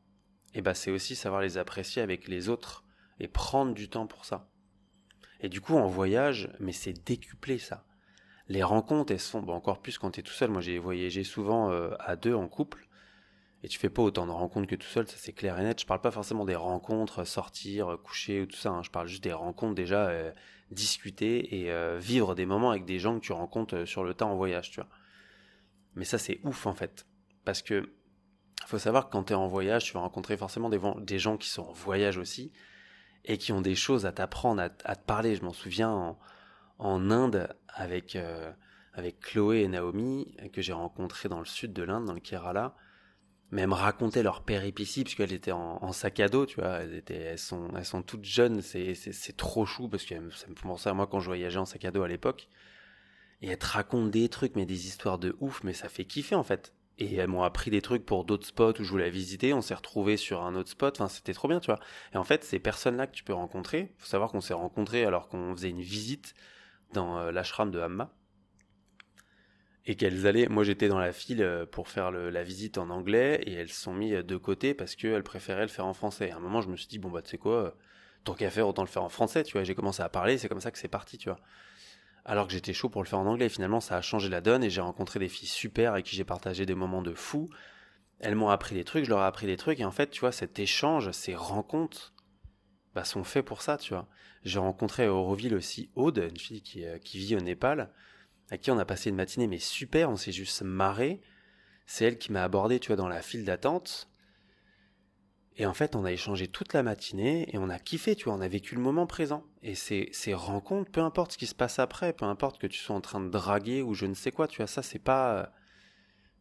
eh 0.53 0.61
ben, 0.61 0.73
c'est 0.73 0.91
aussi 0.91 1.15
savoir 1.15 1.41
les 1.41 1.57
apprécier 1.57 2.01
avec 2.01 2.27
les 2.27 2.49
autres 2.49 2.83
et 3.19 3.27
prendre 3.27 3.73
du 3.73 3.89
temps 3.89 4.05
pour 4.05 4.25
ça. 4.25 4.49
Et 5.39 5.49
du 5.49 5.61
coup, 5.61 5.75
en 5.75 5.87
voyage, 5.87 6.49
mais 6.59 6.73
c'est 6.73 7.05
décuplé 7.05 7.57
ça. 7.57 7.85
Les 8.49 8.63
rencontres, 8.63 9.13
elles 9.13 9.19
sont 9.19 9.41
bon, 9.41 9.53
encore 9.53 9.81
plus 9.81 9.97
quand 9.97 10.11
tu 10.11 10.19
es 10.19 10.23
tout 10.23 10.33
seul. 10.33 10.49
Moi, 10.49 10.61
j'ai 10.61 10.77
voyagé 10.77 11.23
souvent 11.23 11.71
euh, 11.71 11.91
à 11.99 12.15
deux 12.15 12.33
en 12.33 12.47
couple 12.47 12.87
et 13.63 13.69
tu 13.69 13.79
fais 13.79 13.89
pas 13.89 14.01
autant 14.01 14.27
de 14.27 14.31
rencontres 14.31 14.67
que 14.67 14.75
tout 14.75 14.87
seul, 14.87 15.07
ça 15.07 15.15
c'est 15.17 15.31
clair 15.31 15.57
et 15.57 15.63
net. 15.63 15.79
Je 15.79 15.85
parle 15.85 16.01
pas 16.01 16.11
forcément 16.11 16.43
des 16.43 16.55
rencontres, 16.55 17.23
sortir, 17.23 17.97
coucher 18.03 18.41
ou 18.41 18.45
tout 18.45 18.57
ça. 18.57 18.69
Hein. 18.69 18.83
Je 18.83 18.91
parle 18.91 19.07
juste 19.07 19.23
des 19.23 19.31
rencontres 19.31 19.75
déjà, 19.75 20.09
euh, 20.09 20.31
discuter 20.69 21.61
et 21.61 21.71
euh, 21.71 21.97
vivre 21.97 22.35
des 22.35 22.45
moments 22.45 22.71
avec 22.71 22.83
des 22.83 22.99
gens 22.99 23.15
que 23.15 23.25
tu 23.25 23.31
rencontres 23.31 23.75
euh, 23.77 23.85
sur 23.85 24.03
le 24.03 24.13
temps 24.13 24.31
en 24.31 24.35
voyage, 24.35 24.71
tu 24.71 24.81
vois. 24.81 24.89
Mais 25.95 26.03
ça 26.03 26.17
c'est 26.17 26.41
ouf 26.43 26.65
en 26.65 26.73
fait, 26.73 27.05
parce 27.45 27.61
que 27.61 27.93
faut 28.65 28.79
savoir 28.79 29.07
que 29.07 29.11
quand 29.11 29.25
tu 29.25 29.33
es 29.33 29.35
en 29.35 29.47
voyage, 29.47 29.85
tu 29.85 29.93
vas 29.93 30.01
rencontrer 30.01 30.35
forcément 30.35 30.69
des, 30.69 31.19
gens 31.19 31.37
qui 31.37 31.49
sont 31.49 31.63
en 31.63 31.73
voyage 31.73 32.17
aussi 32.17 32.51
et 33.23 33.37
qui 33.37 33.53
ont 33.53 33.61
des 33.61 33.75
choses 33.75 34.05
à 34.05 34.11
t'apprendre, 34.11 34.61
à, 34.61 34.95
te 34.95 35.05
parler. 35.05 35.35
Je 35.35 35.43
m'en 35.43 35.53
souviens 35.53 35.89
en, 35.89 36.19
en, 36.79 37.11
Inde 37.11 37.55
avec 37.67 38.17
avec 38.93 39.19
Chloé 39.19 39.61
et 39.63 39.67
Naomi 39.67 40.35
que 40.53 40.61
j'ai 40.61 40.73
rencontré 40.73 41.27
dans 41.27 41.39
le 41.39 41.45
sud 41.45 41.73
de 41.73 41.83
l'Inde, 41.83 42.05
dans 42.05 42.13
le 42.13 42.21
Kerala 42.21 42.75
même 43.53 43.71
raconter 43.71 44.23
leur 44.23 44.41
péripéties 44.41 45.03
parce 45.03 45.15
qu'elles 45.15 45.33
étaient 45.33 45.51
en, 45.51 45.91
sac 45.91 46.19
à 46.19 46.27
dos, 46.27 46.45
tu 46.45 46.59
vois. 46.59 46.79
Elles 46.81 46.95
étaient, 46.95 47.15
elles 47.15 47.39
sont, 47.39 47.69
elles 47.77 47.85
sont 47.85 48.01
toutes 48.01 48.25
jeunes. 48.25 48.61
C'est, 48.61 48.95
c'est, 48.95 49.37
trop 49.37 49.65
chou 49.65 49.87
parce 49.87 50.03
que 50.03 50.15
ça 50.31 50.47
me 50.47 50.55
fait 50.55 50.63
penser 50.63 50.89
à 50.89 50.93
moi 50.93 51.07
quand 51.07 51.19
je 51.19 51.27
voyageais 51.27 51.59
en 51.59 51.65
sac 51.65 51.85
à 51.85 51.91
dos 51.91 52.03
à 52.03 52.07
l'époque. 52.07 52.49
Et 53.41 53.49
elles 53.49 53.57
te 53.57 53.65
racontent 53.65 54.07
des 54.07 54.27
trucs, 54.29 54.55
mais 54.55 54.65
des 54.65 54.87
histoires 54.87 55.19
de 55.19 55.35
ouf, 55.39 55.63
mais 55.63 55.73
ça 55.73 55.87
fait 55.87 56.05
kiffer 56.05 56.35
en 56.35 56.43
fait. 56.43 56.73
Et 56.97 57.15
elles 57.15 57.27
m'ont 57.27 57.43
appris 57.43 57.71
des 57.71 57.81
trucs 57.81 58.05
pour 58.05 58.25
d'autres 58.25 58.47
spots 58.47 58.79
où 58.79 58.83
je 58.83 58.89
voulais 58.89 59.09
visiter. 59.09 59.53
On 59.53 59.61
s'est 59.61 59.73
retrouvés 59.75 60.17
sur 60.17 60.41
un 60.43 60.55
autre 60.55 60.69
spot. 60.69 60.99
Enfin, 60.99 61.07
c'était 61.07 61.33
trop 61.33 61.47
bien, 61.47 61.59
tu 61.59 61.67
vois. 61.67 61.79
Et 62.13 62.17
en 62.17 62.23
fait, 62.23 62.43
ces 62.43 62.59
personnes-là 62.59 63.07
que 63.07 63.13
tu 63.13 63.23
peux 63.23 63.33
rencontrer, 63.33 63.93
faut 63.97 64.07
savoir 64.07 64.31
qu'on 64.31 64.41
s'est 64.41 64.53
rencontrés 64.53 65.05
alors 65.05 65.27
qu'on 65.27 65.55
faisait 65.55 65.69
une 65.69 65.81
visite 65.81 66.33
dans 66.93 67.17
euh, 67.17 67.31
l'ashram 67.31 67.71
de 67.71 67.79
Hamma 67.79 68.11
et 69.85 69.95
qu'elles 69.95 70.27
allaient. 70.27 70.47
Moi, 70.47 70.63
j'étais 70.63 70.87
dans 70.87 70.99
la 70.99 71.11
file 71.11 71.41
euh, 71.41 71.65
pour 71.65 71.89
faire 71.89 72.11
la 72.11 72.43
visite 72.43 72.77
en 72.77 72.89
anglais 72.89 73.41
et 73.45 73.53
elles 73.53 73.69
se 73.69 73.81
sont 73.81 73.93
mis 73.93 74.13
euh, 74.13 74.23
de 74.23 74.37
côté 74.37 74.73
parce 74.73 74.95
qu'elles 74.95 75.23
préféraient 75.23 75.63
le 75.63 75.67
faire 75.67 75.85
en 75.85 75.93
français. 75.93 76.31
À 76.31 76.37
un 76.37 76.39
moment, 76.39 76.61
je 76.61 76.69
me 76.69 76.77
suis 76.77 76.87
dit 76.87 76.99
bon 76.99 77.09
bah 77.09 77.21
tu 77.21 77.31
sais 77.31 77.37
quoi, 77.37 77.53
euh, 77.53 77.71
tant 78.23 78.33
qu'à 78.33 78.49
faire 78.49 78.67
autant 78.67 78.83
le 78.83 78.87
faire 78.87 79.03
en 79.03 79.09
français, 79.09 79.43
tu 79.43 79.53
vois. 79.53 79.63
J'ai 79.63 79.75
commencé 79.75 80.01
à 80.01 80.09
parler, 80.09 80.37
c'est 80.37 80.47
comme 80.47 80.61
ça 80.61 80.71
que 80.71 80.77
c'est 80.77 80.87
parti, 80.87 81.17
tu 81.17 81.29
vois. 81.29 81.39
Alors 82.25 82.47
que 82.47 82.53
j'étais 82.53 82.73
chaud 82.73 82.89
pour 82.89 83.03
le 83.03 83.07
faire 83.07 83.19
en 83.19 83.25
anglais. 83.25 83.49
Finalement, 83.49 83.81
ça 83.81 83.97
a 83.97 84.01
changé 84.01 84.29
la 84.29 84.39
donne 84.39 84.63
et 84.63 84.69
j'ai 84.69 84.81
rencontré 84.81 85.19
des 85.19 85.27
filles 85.27 85.49
super 85.49 85.93
avec 85.93 86.05
qui 86.05 86.15
j'ai 86.15 86.23
partagé 86.23 86.65
des 86.65 86.75
moments 86.75 87.01
de 87.01 87.13
fou. 87.13 87.49
Elles 88.19 88.35
m'ont 88.35 88.49
appris 88.49 88.75
des 88.75 88.85
trucs, 88.85 89.03
je 89.03 89.09
leur 89.09 89.19
ai 89.19 89.25
appris 89.25 89.47
des 89.47 89.57
trucs 89.57 89.81
et 89.81 89.85
en 89.85 89.91
fait, 89.91 90.09
tu 90.09 90.21
vois, 90.21 90.31
cet 90.31 90.57
échange, 90.59 91.11
ces 91.11 91.35
rencontres, 91.35 92.13
bah, 92.95 93.03
sont 93.03 93.25
faits 93.25 93.43
pour 93.43 93.61
ça, 93.61 93.77
tu 93.77 93.93
vois. 93.93 94.07
J'ai 94.45 94.59
rencontré 94.59 95.05
à 95.05 95.13
Auroville 95.13 95.55
aussi 95.55 95.89
Aude, 95.95 96.25
une 96.29 96.37
fille 96.37 96.61
qui, 96.61 96.85
qui 97.03 97.17
vit 97.17 97.35
au 97.35 97.41
Népal 97.41 97.91
à 98.49 98.57
qui 98.57 98.71
on 98.71 98.77
a 98.79 98.85
passé 98.85 99.09
une 99.09 99.15
matinée, 99.15 99.47
mais 99.47 99.59
super, 99.59 100.09
on 100.09 100.17
s'est 100.17 100.31
juste 100.31 100.61
marré. 100.61 101.21
C'est 101.85 102.05
elle 102.05 102.17
qui 102.17 102.31
m'a 102.31 102.43
abordé, 102.43 102.79
tu 102.79 102.87
vois, 102.87 102.95
dans 102.95 103.07
la 103.07 103.21
file 103.21 103.45
d'attente. 103.45 104.09
Et 105.55 105.65
en 105.65 105.73
fait, 105.73 105.95
on 105.95 106.03
a 106.03 106.11
échangé 106.11 106.47
toute 106.47 106.73
la 106.73 106.81
matinée 106.81 107.47
et 107.53 107.57
on 107.57 107.69
a 107.69 107.77
kiffé, 107.77 108.15
tu 108.15 108.25
vois, 108.25 108.33
on 108.33 108.41
a 108.41 108.47
vécu 108.47 108.75
le 108.75 108.81
moment 108.81 109.05
présent. 109.05 109.45
Et 109.61 109.75
ces, 109.75 110.09
ces 110.11 110.33
rencontres, 110.33 110.91
peu 110.91 111.01
importe 111.01 111.33
ce 111.33 111.37
qui 111.37 111.45
se 111.45 111.53
passe 111.53 111.77
après, 111.77 112.13
peu 112.13 112.25
importe 112.25 112.59
que 112.59 112.67
tu 112.67 112.79
sois 112.79 112.95
en 112.95 113.01
train 113.01 113.19
de 113.19 113.29
draguer 113.29 113.81
ou 113.81 113.93
je 113.93 114.05
ne 114.05 114.15
sais 114.15 114.31
quoi, 114.31 114.47
tu 114.47 114.57
vois, 114.57 114.67
ça 114.67 114.81
c'est 114.81 114.99
pas... 114.99 115.51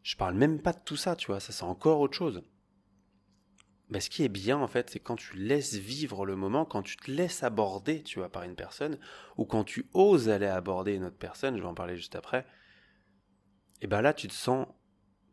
Je 0.03 0.17
parle 0.17 0.35
même 0.35 0.61
pas 0.61 0.73
de 0.73 0.81
tout 0.85 0.97
ça, 0.97 1.15
tu 1.15 1.27
vois, 1.27 1.41
ça 1.41 1.53
c'est 1.53 1.63
encore 1.63 2.01
autre 2.01 2.17
chose. 2.17 2.43
Mais 3.93 4.01
ce 4.01 4.09
qui 4.09 4.25
est 4.25 4.31
bien 4.31 4.57
en 4.57 4.69
fait, 4.69 4.89
c'est 4.89 5.01
quand 5.01 5.17
tu 5.17 5.37
laisses 5.37 5.75
vivre 5.75 6.25
le 6.25 6.35
moment, 6.35 6.65
quand 6.65 6.81
tu 6.83 6.97
te 6.97 7.11
laisses 7.11 7.43
aborder, 7.43 8.03
tu 8.03 8.21
vois, 8.21 8.31
par 8.31 8.43
une 8.43 8.55
personne, 8.55 8.99
ou 9.37 9.45
quand 9.45 9.65
tu 9.65 9.87
oses 9.93 10.31
aller 10.31 10.47
aborder 10.47 10.95
une 10.95 11.05
autre 11.05 11.19
personne, 11.19 11.59
je 11.59 11.63
vais 11.63 11.69
en 11.69 11.75
parler 11.75 11.95
juste 11.95 12.17
après, 12.17 12.47
et 13.83 13.87
ben 13.87 14.01
là 14.01 14.15
tu 14.15 14.29
te 14.29 14.33
sens 14.33 14.67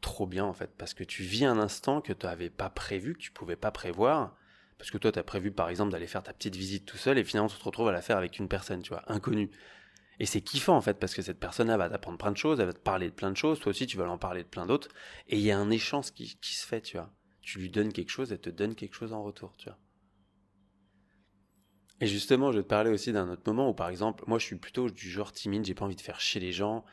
trop 0.01 0.27
bien 0.27 0.43
en 0.43 0.51
fait, 0.51 0.71
parce 0.77 0.93
que 0.93 1.05
tu 1.05 1.23
vis 1.23 1.45
un 1.45 1.57
instant 1.57 2.01
que 2.01 2.11
tu 2.11 2.25
n'avais 2.25 2.49
pas 2.49 2.69
prévu, 2.69 3.13
que 3.13 3.19
tu 3.19 3.31
pouvais 3.31 3.55
pas 3.55 3.71
prévoir, 3.71 4.35
parce 4.77 4.91
que 4.91 4.97
toi 4.97 5.13
tu 5.13 5.19
as 5.19 5.23
prévu 5.23 5.51
par 5.51 5.69
exemple 5.69 5.93
d'aller 5.93 6.07
faire 6.07 6.23
ta 6.23 6.33
petite 6.33 6.57
visite 6.57 6.85
tout 6.85 6.97
seul, 6.97 7.17
et 7.17 7.23
finalement 7.23 7.47
tu 7.47 7.57
te 7.57 7.63
retrouves 7.63 7.87
à 7.87 7.93
la 7.93 8.01
faire 8.01 8.17
avec 8.17 8.39
une 8.39 8.49
personne, 8.49 8.81
tu 8.81 8.89
vois, 8.89 9.03
inconnue. 9.07 9.51
Et 10.19 10.25
c'est 10.25 10.41
kiffant 10.41 10.75
en 10.75 10.81
fait, 10.81 10.99
parce 10.99 11.13
que 11.13 11.21
cette 11.21 11.39
personne-là 11.39 11.77
va 11.77 11.89
t'apprendre 11.89 12.17
plein 12.17 12.33
de 12.33 12.37
choses, 12.37 12.59
elle 12.59 12.65
va 12.65 12.73
te 12.73 12.79
parler 12.79 13.09
de 13.09 13.15
plein 13.15 13.31
de 13.31 13.37
choses, 13.37 13.61
toi 13.61 13.69
aussi 13.69 13.87
tu 13.87 13.95
vas 13.95 14.09
en 14.09 14.17
parler 14.17 14.43
de 14.43 14.49
plein 14.49 14.65
d'autres, 14.65 14.89
et 15.29 15.37
il 15.37 15.43
y 15.43 15.51
a 15.51 15.57
un 15.57 15.69
échange 15.69 16.11
qui, 16.11 16.37
qui 16.41 16.55
se 16.55 16.67
fait, 16.67 16.81
tu 16.81 16.97
vois 16.97 17.09
tu 17.49 17.57
lui 17.57 17.69
donnes 17.71 17.91
quelque 17.91 18.11
chose, 18.11 18.31
elle 18.31 18.39
te 18.39 18.51
donne 18.51 18.75
quelque 18.75 18.93
chose 18.93 19.11
en 19.11 19.23
retour, 19.23 19.55
tu 19.57 19.69
vois. 19.69 19.77
Et 21.99 22.05
justement, 22.05 22.51
je 22.51 22.57
vais 22.57 22.63
te 22.63 22.67
parler 22.67 22.91
aussi 22.91 23.11
d'un 23.11 23.27
autre 23.27 23.41
moment 23.47 23.69
où, 23.69 23.73
par 23.73 23.89
exemple, 23.89 24.23
moi, 24.27 24.37
je 24.37 24.45
suis 24.45 24.55
plutôt 24.55 24.89
du 24.89 25.09
genre 25.09 25.31
timide, 25.31 25.65
j'ai 25.65 25.73
pas 25.73 25.85
envie 25.85 25.95
de 25.95 26.01
faire 26.01 26.21
chier 26.21 26.39
les 26.39 26.51
gens. 26.51 26.85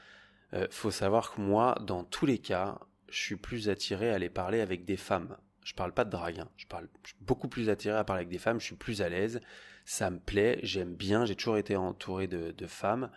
Euh, 0.55 0.67
faut 0.71 0.91
savoir 0.91 1.33
que 1.33 1.43
moi, 1.43 1.77
dans 1.83 2.05
tous 2.05 2.25
les 2.25 2.39
cas, 2.39 2.81
je 3.11 3.19
suis 3.19 3.37
plus 3.37 3.69
attiré 3.69 4.11
à 4.11 4.15
aller 4.15 4.31
parler 4.31 4.61
avec 4.61 4.87
des 4.87 4.97
femmes. 4.97 5.37
Je 5.63 5.75
parle 5.75 5.93
pas 5.93 6.07
de 6.07 6.11
drague, 6.11 6.41
hein. 6.41 6.49
je 6.57 6.67
parle 6.67 6.89
suis 7.05 7.17
beaucoup 7.21 7.49
plus 7.49 7.69
attiré 7.69 7.97
à 7.97 8.05
parler 8.05 8.21
avec 8.21 8.31
des 8.31 8.39
femmes, 8.39 8.59
je 8.59 8.65
suis 8.65 8.77
plus 8.77 9.03
à 9.03 9.11
l'aise, 9.11 9.41
ça 9.85 10.11
me 10.11 10.19
plaît, 10.19 10.59
j'aime 10.63 10.95
bien, 10.95 11.27
j'ai 11.27 11.37
toujours 11.37 11.59
été 11.59 11.77
entouré 11.77 12.29
de 12.29 12.67
femmes. 12.67 13.11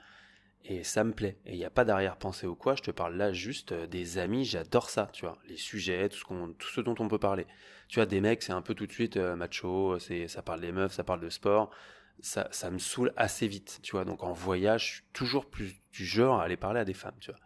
Et 0.66 0.84
ça 0.84 1.04
me 1.04 1.14
plaît. 1.14 1.38
Et 1.46 1.54
il 1.54 1.58
n'y 1.58 1.66
a 1.66 1.70
pas 1.70 1.86
d'arrière-pensée 1.86 2.46
ou 2.46 2.56
quoi. 2.56 2.76
Je 2.76 2.82
te 2.82 2.92
parle 2.92 3.16
là 3.16 3.32
juste 3.34 3.72
euh, 3.72 3.88
des 3.88 4.18
amis. 4.18 4.46
J'adore 4.46 4.90
ça, 4.90 5.10
tu 5.14 5.26
vois. 5.26 5.38
Les 5.48 5.58
sujets, 5.58 6.10
tout 6.10 6.18
ce, 6.18 6.24
qu'on, 6.26 6.54
tout 6.54 6.68
ce 6.68 6.82
dont 6.82 6.96
on 7.00 7.08
peut 7.08 7.18
parler. 7.18 7.48
Tu 7.88 7.96
vois, 7.96 8.06
des 8.06 8.22
mecs, 8.22 8.44
c'est 8.44 8.52
un 8.52 8.62
peu 8.62 8.76
tout 8.76 8.86
de 8.86 8.92
suite 8.92 9.18
euh, 9.18 9.36
macho. 9.36 9.98
C'est, 10.00 10.28
ça 10.28 10.42
parle 10.42 10.62
des 10.62 10.72
meufs, 10.72 10.94
ça 10.94 11.04
parle 11.04 11.22
de 11.22 11.30
sport. 11.30 11.72
Ça, 12.22 12.50
ça 12.52 12.70
me 12.70 12.78
saoule 12.80 13.14
assez 13.16 13.48
vite, 13.48 13.80
tu 13.82 13.92
vois. 13.92 14.06
Donc 14.06 14.24
en 14.24 14.34
voyage, 14.34 14.86
je 14.86 14.94
suis 14.96 15.04
toujours 15.14 15.50
plus 15.50 15.82
du 15.94 16.06
genre 16.06 16.42
à 16.42 16.44
aller 16.44 16.58
parler 16.58 16.82
à 16.82 16.86
des 16.86 16.94
femmes, 16.94 17.16
tu 17.20 17.32
vois. 17.32 17.40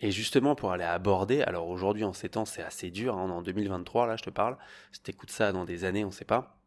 Et 0.00 0.10
justement, 0.10 0.56
pour 0.56 0.72
aller 0.72 0.84
aborder, 0.84 1.42
alors 1.42 1.68
aujourd'hui, 1.68 2.02
en 2.02 2.12
ces 2.12 2.28
temps, 2.30 2.44
c'est 2.44 2.62
assez 2.62 2.90
dur. 2.90 3.16
Hein, 3.16 3.30
en 3.30 3.42
2023, 3.42 4.06
là, 4.06 4.16
je 4.16 4.24
te 4.24 4.30
parle. 4.30 4.56
Si 4.90 5.00
t'écoutes 5.00 5.30
ça 5.30 5.52
dans 5.52 5.64
des 5.64 5.84
années, 5.84 6.04
on 6.04 6.10
sait 6.10 6.24
pas. 6.24 6.61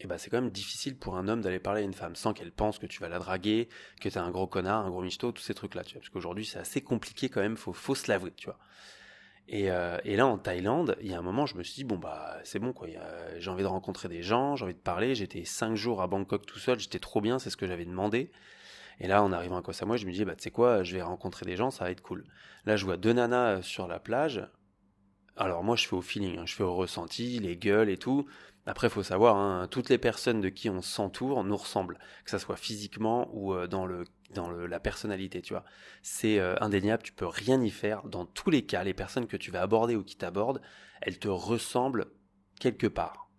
Et 0.00 0.06
bah 0.06 0.18
c'est 0.18 0.30
quand 0.30 0.40
même 0.40 0.50
difficile 0.50 0.96
pour 0.96 1.16
un 1.16 1.28
homme 1.28 1.40
d'aller 1.40 1.60
parler 1.60 1.82
à 1.82 1.84
une 1.84 1.94
femme 1.94 2.16
sans 2.16 2.32
qu'elle 2.32 2.52
pense 2.52 2.78
que 2.78 2.86
tu 2.86 3.00
vas 3.00 3.08
la 3.08 3.18
draguer, 3.18 3.68
que 4.00 4.08
t'es 4.08 4.18
un 4.18 4.30
gros 4.30 4.46
connard, 4.46 4.84
un 4.84 4.90
gros 4.90 5.02
michto, 5.02 5.30
tous 5.32 5.42
ces 5.42 5.54
trucs-là, 5.54 5.84
tu 5.84 5.94
vois. 5.94 6.00
Parce 6.00 6.10
qu'aujourd'hui, 6.10 6.44
c'est 6.44 6.58
assez 6.58 6.80
compliqué 6.80 7.28
quand 7.28 7.40
même, 7.40 7.56
faut, 7.56 7.72
faut 7.72 7.94
se 7.94 8.10
l'avouer, 8.10 8.32
tu 8.32 8.46
vois. 8.46 8.58
Et, 9.46 9.70
euh, 9.70 9.98
et, 10.04 10.16
là, 10.16 10.26
en 10.26 10.38
Thaïlande, 10.38 10.96
il 11.00 11.10
y 11.10 11.14
a 11.14 11.18
un 11.18 11.22
moment, 11.22 11.46
je 11.46 11.56
me 11.56 11.62
suis 11.62 11.74
dit, 11.74 11.84
bon, 11.84 11.98
bah, 11.98 12.38
c'est 12.44 12.58
bon, 12.58 12.72
quoi. 12.72 12.88
J'ai 13.36 13.50
envie 13.50 13.62
de 13.62 13.68
rencontrer 13.68 14.08
des 14.08 14.22
gens, 14.22 14.56
j'ai 14.56 14.64
envie 14.64 14.74
de 14.74 14.78
parler. 14.78 15.14
J'étais 15.14 15.44
cinq 15.44 15.74
jours 15.76 16.00
à 16.00 16.06
Bangkok 16.06 16.46
tout 16.46 16.58
seul, 16.58 16.80
j'étais 16.80 16.98
trop 16.98 17.20
bien, 17.20 17.38
c'est 17.38 17.50
ce 17.50 17.56
que 17.56 17.66
j'avais 17.66 17.84
demandé. 17.84 18.30
Et 19.00 19.06
là, 19.06 19.22
en 19.22 19.32
arrivant 19.32 19.58
à 19.58 19.62
Koh 19.62 19.72
Samui, 19.72 19.98
je 19.98 20.06
me 20.06 20.12
dis, 20.12 20.24
bah, 20.24 20.34
tu 20.34 20.44
sais 20.44 20.50
quoi, 20.50 20.82
je 20.82 20.94
vais 20.94 21.02
rencontrer 21.02 21.44
des 21.44 21.56
gens, 21.56 21.70
ça 21.70 21.84
va 21.84 21.90
être 21.90 22.00
cool. 22.00 22.24
Là, 22.64 22.76
je 22.76 22.84
vois 22.84 22.96
deux 22.96 23.12
nanas 23.12 23.62
sur 23.62 23.86
la 23.86 23.98
plage. 23.98 24.48
Alors, 25.36 25.64
moi, 25.64 25.76
je 25.76 25.86
fais 25.86 25.96
au 25.96 26.00
feeling, 26.00 26.38
hein. 26.38 26.46
je 26.46 26.54
fais 26.54 26.62
au 26.62 26.74
ressenti, 26.74 27.38
les 27.40 27.56
gueules 27.56 27.90
et 27.90 27.98
tout. 27.98 28.26
Après, 28.66 28.86
il 28.86 28.90
faut 28.90 29.02
savoir, 29.02 29.36
hein, 29.36 29.68
toutes 29.70 29.90
les 29.90 29.98
personnes 29.98 30.40
de 30.40 30.48
qui 30.48 30.70
on 30.70 30.80
s'entoure 30.80 31.44
nous 31.44 31.56
ressemblent, 31.56 31.98
que 32.24 32.30
ça 32.30 32.38
soit 32.38 32.56
physiquement 32.56 33.28
ou 33.32 33.52
euh, 33.52 33.66
dans 33.66 33.86
le 33.86 34.04
dans 34.30 34.50
la 34.50 34.80
personnalité, 34.80 35.42
tu 35.42 35.52
vois. 35.52 35.64
C'est 36.02 36.40
euh, 36.40 36.56
indéniable, 36.60 37.02
tu 37.02 37.12
peux 37.12 37.26
rien 37.26 37.60
y 37.62 37.70
faire. 37.70 38.02
Dans 38.02 38.26
tous 38.26 38.50
les 38.50 38.62
cas, 38.66 38.82
les 38.82 38.94
personnes 38.94 39.28
que 39.28 39.36
tu 39.36 39.50
vas 39.50 39.62
aborder 39.62 39.94
ou 39.94 40.02
qui 40.02 40.16
t'abordent, 40.16 40.60
elles 41.00 41.18
te 41.18 41.28
ressemblent 41.28 42.06
quelque 42.58 42.88
part. 42.88 43.30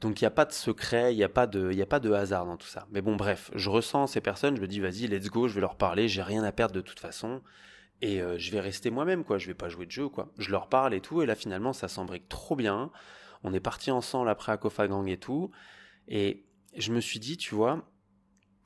Donc 0.00 0.20
il 0.20 0.24
n'y 0.24 0.28
a 0.28 0.30
pas 0.30 0.44
de 0.44 0.52
secret, 0.52 1.14
il 1.14 1.16
n'y 1.16 1.24
a 1.24 1.28
pas 1.28 1.46
de, 1.46 1.80
a 1.80 1.86
pas 1.86 2.00
de 2.00 2.12
hasard 2.12 2.44
dans 2.46 2.56
tout 2.56 2.66
ça. 2.66 2.86
Mais 2.90 3.00
bon, 3.00 3.16
bref, 3.16 3.50
je 3.54 3.70
ressens 3.70 4.08
ces 4.08 4.20
personnes, 4.20 4.56
je 4.56 4.60
me 4.60 4.68
dis 4.68 4.78
vas-y, 4.78 5.06
let's 5.06 5.28
go, 5.28 5.48
je 5.48 5.54
vais 5.54 5.60
leur 5.60 5.76
parler, 5.76 6.08
j'ai 6.08 6.22
rien 6.22 6.44
à 6.44 6.52
perdre 6.52 6.74
de 6.74 6.82
toute 6.82 7.00
façon. 7.00 7.42
Et 8.02 8.20
euh, 8.20 8.36
je 8.38 8.52
vais 8.52 8.60
rester 8.60 8.90
moi-même, 8.90 9.24
quoi. 9.24 9.38
Je 9.38 9.46
vais 9.46 9.54
pas 9.54 9.70
jouer 9.70 9.86
de 9.86 9.90
jeu, 9.90 10.08
quoi. 10.08 10.30
Je 10.36 10.50
leur 10.50 10.68
parle 10.68 10.92
et 10.92 11.00
tout, 11.00 11.22
et 11.22 11.26
là 11.26 11.34
finalement 11.34 11.72
ça 11.72 11.88
s'embrique 11.88 12.28
trop 12.28 12.54
bien. 12.54 12.90
On 13.46 13.54
est 13.54 13.60
parti 13.60 13.92
ensemble 13.92 14.28
après 14.28 14.50
à 14.50 14.58
et 15.06 15.16
tout. 15.16 15.52
Et 16.08 16.44
je 16.76 16.92
me 16.92 17.00
suis 17.00 17.20
dit, 17.20 17.36
tu 17.36 17.54
vois, 17.54 17.88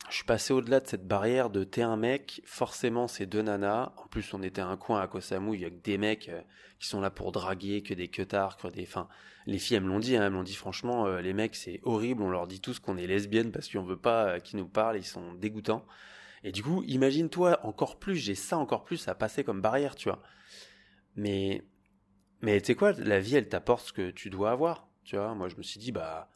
je 0.08 0.14
suis 0.16 0.24
passé 0.24 0.54
au-delà 0.54 0.80
de 0.80 0.88
cette 0.88 1.06
barrière 1.06 1.50
de 1.50 1.64
t'es 1.64 1.82
un 1.82 1.98
mec, 1.98 2.40
forcément 2.46 3.06
c'est 3.06 3.26
deux 3.26 3.42
nanas. 3.42 3.92
En 3.98 4.06
plus, 4.08 4.32
on 4.32 4.42
était 4.42 4.62
un 4.62 4.78
coin 4.78 5.00
à 5.02 5.06
Koh 5.06 5.20
il 5.20 5.60
y 5.60 5.66
a 5.66 5.70
que 5.70 5.82
des 5.84 5.98
mecs 5.98 6.30
euh, 6.30 6.40
qui 6.78 6.88
sont 6.88 7.00
là 7.00 7.10
pour 7.10 7.30
draguer, 7.30 7.82
que 7.82 7.92
des 7.92 8.08
queutards, 8.08 8.56
que 8.56 8.68
des. 8.68 8.82
Enfin, 8.82 9.06
les 9.46 9.58
filles, 9.58 9.76
elles 9.76 9.84
me 9.84 9.88
l'ont 9.88 9.98
dit, 10.00 10.16
hein, 10.16 10.24
elles 10.24 10.32
m'ont 10.32 10.42
dit 10.42 10.54
franchement, 10.54 11.06
euh, 11.06 11.20
les 11.20 11.34
mecs, 11.34 11.54
c'est 11.54 11.80
horrible, 11.82 12.22
on 12.22 12.30
leur 12.30 12.46
dit 12.46 12.60
tous 12.60 12.78
qu'on 12.78 12.96
est 12.96 13.06
lesbiennes 13.06 13.52
parce 13.52 13.68
qu'on 13.68 13.82
veut 13.82 13.98
pas 13.98 14.28
euh, 14.28 14.38
qu'ils 14.38 14.58
nous 14.58 14.66
parlent, 14.66 14.96
ils 14.96 15.04
sont 15.04 15.34
dégoûtants. 15.34 15.84
Et 16.42 16.52
du 16.52 16.62
coup, 16.62 16.82
imagine-toi 16.86 17.60
encore 17.64 17.98
plus, 17.98 18.16
j'ai 18.16 18.34
ça 18.34 18.56
encore 18.56 18.84
plus 18.84 19.06
à 19.08 19.14
passer 19.14 19.44
comme 19.44 19.60
barrière, 19.60 19.94
tu 19.94 20.08
vois. 20.08 20.22
Mais 21.16 21.62
mais 22.42 22.60
tu 22.60 22.68
sais 22.68 22.74
quoi, 22.74 22.92
la 22.92 23.20
vie, 23.20 23.36
elle 23.36 23.48
t'apporte 23.48 23.86
ce 23.88 23.92
que 23.92 24.10
tu 24.10 24.30
dois 24.30 24.50
avoir. 24.50 24.88
Tu 25.04 25.16
vois, 25.16 25.34
moi, 25.34 25.48
je 25.48 25.56
me 25.56 25.62
suis 25.62 25.80
dit, 25.80 25.92
bah, 25.92 26.30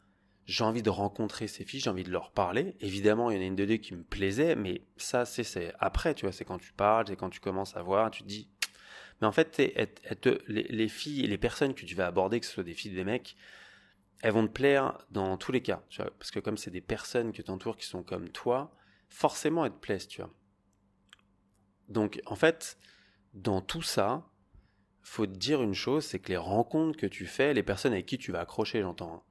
j'ai 0.45 0.63
envie 0.63 0.83
de 0.83 0.89
rencontrer 0.89 1.47
ces 1.47 1.65
filles, 1.65 1.79
j'ai 1.79 1.89
envie 1.89 2.03
de 2.03 2.11
leur 2.11 2.31
parler. 2.31 2.75
Évidemment, 2.79 3.31
il 3.31 3.37
y 3.37 3.39
en 3.39 3.41
a 3.41 3.45
une 3.45 3.55
de 3.55 3.65
deux 3.65 3.77
qui 3.77 3.95
me 3.95 4.03
plaisait, 4.03 4.55
mais 4.55 4.81
ça, 4.97 5.25
c'est 5.25 5.73
après, 5.79 6.13
tu 6.13 6.25
vois, 6.25 6.31
c'est 6.31 6.45
quand 6.45 6.59
tu 6.59 6.73
parles, 6.73 7.05
c'est 7.07 7.15
quand 7.15 7.29
tu 7.29 7.39
commences 7.39 7.75
à 7.75 7.81
voir, 7.81 8.11
tu 8.11 8.23
te 8.23 8.27
dis. 8.27 8.47
Mais 9.21 9.27
en 9.27 9.31
fait, 9.31 9.57
les, 9.57 10.63
les, 10.63 10.87
filles, 10.87 11.25
les 11.25 11.37
personnes 11.37 11.73
que 11.73 11.85
tu 11.85 11.95
vas 11.95 12.05
aborder, 12.07 12.39
que 12.39 12.45
ce 12.45 12.51
soit 12.51 12.63
des 12.63 12.73
filles 12.73 12.91
ou 12.91 12.95
des 12.95 13.05
mecs, 13.05 13.35
elles 14.21 14.33
vont 14.33 14.45
te 14.45 14.51
plaire 14.51 14.97
dans 15.09 15.37
tous 15.37 15.51
les 15.51 15.61
cas, 15.61 15.81
parce 16.19 16.31
que 16.31 16.39
comme 16.39 16.57
c'est 16.57 16.71
des 16.71 16.81
personnes 16.81 17.31
que 17.31 17.41
t'entoures 17.41 17.77
qui 17.77 17.85
sont 17.85 18.03
comme 18.03 18.29
toi, 18.29 18.75
forcément 19.09 19.65
elles 19.65 19.71
te 19.71 19.77
plaisent, 19.77 20.07
tu 20.07 20.21
vois. 20.21 20.33
Donc, 21.87 22.21
en 22.25 22.35
fait, 22.35 22.77
dans 23.33 23.61
tout 23.61 23.83
ça, 23.83 24.27
faut 25.07 25.27
te 25.27 25.37
dire 25.37 25.61
une 25.61 25.75
chose, 25.75 26.03
c'est 26.03 26.19
que 26.19 26.29
les 26.29 26.37
rencontres 26.37 26.97
que 26.97 27.05
tu 27.05 27.25
fais, 27.27 27.53
les 27.53 27.63
personnes 27.63 27.93
avec 27.93 28.05
qui 28.05 28.17
tu 28.17 28.31
vas 28.31 28.41
accrocher, 28.41 28.81
j'entends, 28.81 29.23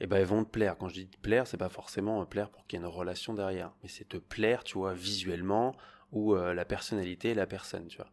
eh 0.00 0.06
ben 0.06 0.16
elles 0.16 0.26
vont 0.26 0.44
te 0.44 0.50
plaire. 0.50 0.76
Quand 0.76 0.88
je 0.88 0.94
dis 0.94 1.08
te 1.08 1.18
plaire, 1.18 1.46
c'est 1.46 1.56
pas 1.56 1.68
forcément 1.68 2.24
plaire 2.26 2.50
pour 2.50 2.66
qu'il 2.66 2.78
y 2.78 2.82
ait 2.82 2.84
une 2.84 2.92
relation 2.92 3.32
derrière, 3.32 3.72
mais 3.82 3.88
c'est 3.88 4.08
te 4.08 4.16
plaire, 4.16 4.64
tu 4.64 4.76
vois, 4.76 4.92
visuellement 4.92 5.76
ou 6.10 6.34
euh, 6.34 6.52
la 6.52 6.64
personnalité 6.64 7.30
et 7.30 7.34
la 7.34 7.46
personne, 7.46 7.86
tu 7.86 7.96
vois. 7.96 8.10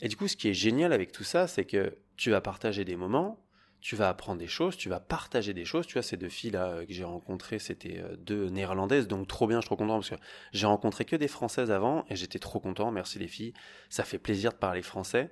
Et 0.00 0.08
du 0.08 0.16
coup, 0.16 0.28
ce 0.28 0.36
qui 0.36 0.48
est 0.48 0.54
génial 0.54 0.92
avec 0.92 1.12
tout 1.12 1.24
ça, 1.24 1.46
c'est 1.46 1.66
que 1.66 1.98
tu 2.16 2.30
vas 2.30 2.40
partager 2.40 2.84
des 2.84 2.96
moments, 2.96 3.44
tu 3.80 3.94
vas 3.94 4.08
apprendre 4.08 4.38
des 4.38 4.46
choses, 4.46 4.76
tu 4.76 4.88
vas 4.88 5.00
partager 5.00 5.52
des 5.52 5.64
choses. 5.64 5.86
Tu 5.86 5.94
vois, 5.94 6.02
ces 6.02 6.16
deux 6.16 6.28
filles 6.28 6.52
là 6.52 6.68
euh, 6.68 6.86
que 6.86 6.92
j'ai 6.92 7.04
rencontrées, 7.04 7.58
c'était 7.58 7.98
euh, 7.98 8.16
deux 8.16 8.48
néerlandaises, 8.48 9.08
donc 9.08 9.28
trop 9.28 9.46
bien, 9.46 9.58
je 9.58 9.62
suis 9.62 9.68
trop 9.68 9.76
content 9.76 9.96
parce 9.96 10.10
que 10.10 10.16
j'ai 10.52 10.66
rencontré 10.66 11.04
que 11.04 11.16
des 11.16 11.28
françaises 11.28 11.70
avant 11.70 12.06
et 12.08 12.16
j'étais 12.16 12.38
trop 12.38 12.60
content. 12.60 12.90
Merci 12.90 13.18
les 13.18 13.28
filles, 13.28 13.52
ça 13.90 14.04
fait 14.04 14.18
plaisir 14.18 14.52
de 14.52 14.56
parler 14.56 14.80
français. 14.80 15.30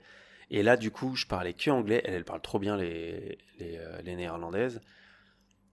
Et 0.50 0.62
là, 0.62 0.76
du 0.76 0.90
coup, 0.90 1.14
je 1.14 1.26
parlais 1.26 1.54
que 1.54 1.70
anglais. 1.70 2.02
Elle, 2.04 2.14
elle 2.14 2.24
parle 2.24 2.42
trop 2.42 2.58
bien 2.58 2.76
les, 2.76 3.38
euh, 3.60 4.02
les 4.02 4.16
néerlandaises. 4.16 4.80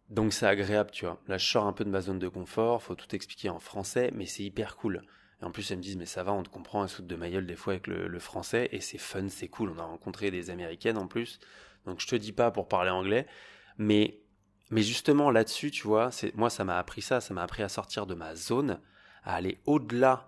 Donc 0.10 0.32
c'est 0.34 0.46
agréable, 0.46 0.92
tu 0.92 1.06
vois. 1.06 1.20
Là, 1.28 1.38
je 1.38 1.46
sors 1.46 1.66
un 1.66 1.74
peu 1.74 1.84
de 1.84 1.90
ma 1.90 2.02
zone 2.02 2.20
de 2.20 2.30
confort, 2.30 2.82
faut 2.82 2.96
tout 2.96 3.14
expliquer 3.14 3.50
en 3.50 3.60
français, 3.60 4.12
mais 4.14 4.26
c'est 4.26 4.44
hyper 4.44 4.78
cool. 4.78 5.04
Et 5.42 5.46
en 5.46 5.52
plus, 5.52 5.70
elles 5.70 5.78
me 5.78 5.84
disent, 5.84 5.98
mais 5.98 6.06
ça 6.06 6.24
va, 6.24 6.34
on 6.34 6.44
te 6.44 6.50
comprend 6.50 6.82
un 6.82 6.88
soude 6.88 7.08
de 7.08 7.16
ma 7.16 7.30
des 7.30 7.56
fois 7.56 7.74
avec 7.74 7.88
le, 7.88 8.20
français, 8.20 8.70
et 8.72 8.80
c'est 8.80 8.98
fun, 8.98 9.28
c'est 9.30 9.50
cool. 9.50 9.72
On 9.76 9.80
a 9.80 9.84
rencontré 9.84 10.32
des 10.32 10.50
américaines 10.50 10.98
en 10.98 11.08
plus. 11.08 11.40
Donc 11.86 12.00
je 12.00 12.08
te 12.08 12.16
dis 12.16 12.32
pas 12.32 12.52
pour 12.52 12.68
parler 12.68 12.90
anglais, 12.90 13.28
mais, 13.78 14.20
mais 14.72 14.82
justement 14.82 15.30
là-dessus, 15.30 15.72
tu 15.72 15.84
vois, 15.84 16.10
moi, 16.36 16.50
ça 16.50 16.64
m'a 16.64 16.78
appris 16.78 17.02
ça, 17.02 17.20
ça 17.22 17.34
m'a 17.34 17.44
appris 17.44 17.64
à 17.64 17.70
sortir 17.70 18.06
de 18.06 18.16
ma 18.16 18.36
zone, 18.36 18.80
à 19.24 19.36
aller 19.36 19.60
au-delà 19.66 20.26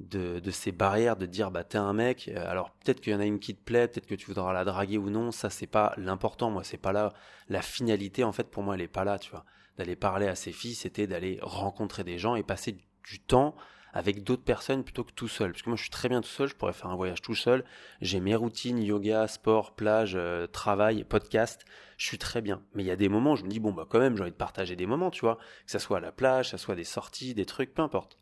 de, 0.00 0.50
ces 0.50 0.72
barrières 0.72 1.16
de 1.16 1.26
dire 1.26 1.50
bah 1.50 1.64
t'es 1.64 1.78
un 1.78 1.92
mec 1.92 2.30
euh, 2.34 2.50
alors 2.50 2.70
peut-être 2.70 3.00
qu'il 3.00 3.12
y 3.12 3.16
en 3.16 3.20
a 3.20 3.26
une 3.26 3.38
qui 3.38 3.54
te 3.54 3.62
plaît 3.62 3.86
peut-être 3.86 4.06
que 4.06 4.14
tu 4.14 4.26
voudras 4.26 4.52
la 4.52 4.64
draguer 4.64 4.98
ou 4.98 5.10
non 5.10 5.30
ça 5.30 5.50
c'est 5.50 5.66
pas 5.66 5.94
l'important. 5.96 6.50
Moi 6.50 6.64
c'est 6.64 6.78
pas 6.78 6.92
là 6.92 7.12
la 7.48 7.62
finalité 7.62 8.24
en 8.24 8.32
fait 8.32 8.50
pour 8.50 8.62
moi 8.62 8.74
elle 8.74 8.80
est 8.80 8.88
pas 8.88 9.04
là 9.04 9.18
tu 9.18 9.30
vois. 9.30 9.44
D'aller 9.76 9.96
parler 9.96 10.26
à 10.26 10.34
ces 10.34 10.52
filles 10.52 10.74
c'était 10.74 11.06
d'aller 11.06 11.38
rencontrer 11.42 12.04
des 12.04 12.18
gens 12.18 12.34
et 12.34 12.42
passer 12.42 12.78
du 13.04 13.20
temps 13.20 13.54
avec 13.92 14.22
d'autres 14.22 14.44
personnes 14.44 14.84
plutôt 14.84 15.02
que 15.04 15.12
tout 15.12 15.28
seul. 15.28 15.50
Parce 15.52 15.62
que 15.62 15.68
moi 15.68 15.76
je 15.76 15.82
suis 15.82 15.90
très 15.90 16.08
bien 16.08 16.22
tout 16.22 16.28
seul 16.28 16.48
je 16.48 16.54
pourrais 16.54 16.72
faire 16.72 16.90
un 16.90 16.96
voyage 16.96 17.20
tout 17.20 17.34
seul. 17.34 17.64
J'ai 18.00 18.20
mes 18.20 18.34
routines 18.34 18.82
yoga 18.82 19.28
sport 19.28 19.74
plage 19.74 20.14
euh, 20.16 20.46
travail 20.46 21.04
podcast 21.04 21.64
je 21.98 22.06
suis 22.06 22.18
très 22.18 22.40
bien. 22.40 22.62
Mais 22.74 22.82
il 22.82 22.86
y 22.86 22.90
a 22.90 22.96
des 22.96 23.10
moments 23.10 23.32
où 23.32 23.36
je 23.36 23.44
me 23.44 23.50
dis 23.50 23.60
bon 23.60 23.72
bah 23.72 23.86
quand 23.88 23.98
même 23.98 24.16
j'ai 24.16 24.22
envie 24.22 24.32
de 24.32 24.36
partager 24.36 24.76
des 24.76 24.86
moments 24.86 25.10
tu 25.10 25.20
vois. 25.20 25.36
Que 25.66 25.70
ça 25.72 25.78
soit 25.78 25.98
à 25.98 26.00
la 26.00 26.12
plage 26.12 26.46
que 26.46 26.50
ça 26.52 26.58
soit 26.58 26.74
des 26.74 26.84
sorties 26.84 27.34
des 27.34 27.44
trucs 27.44 27.74
peu 27.74 27.82
importe 27.82 28.16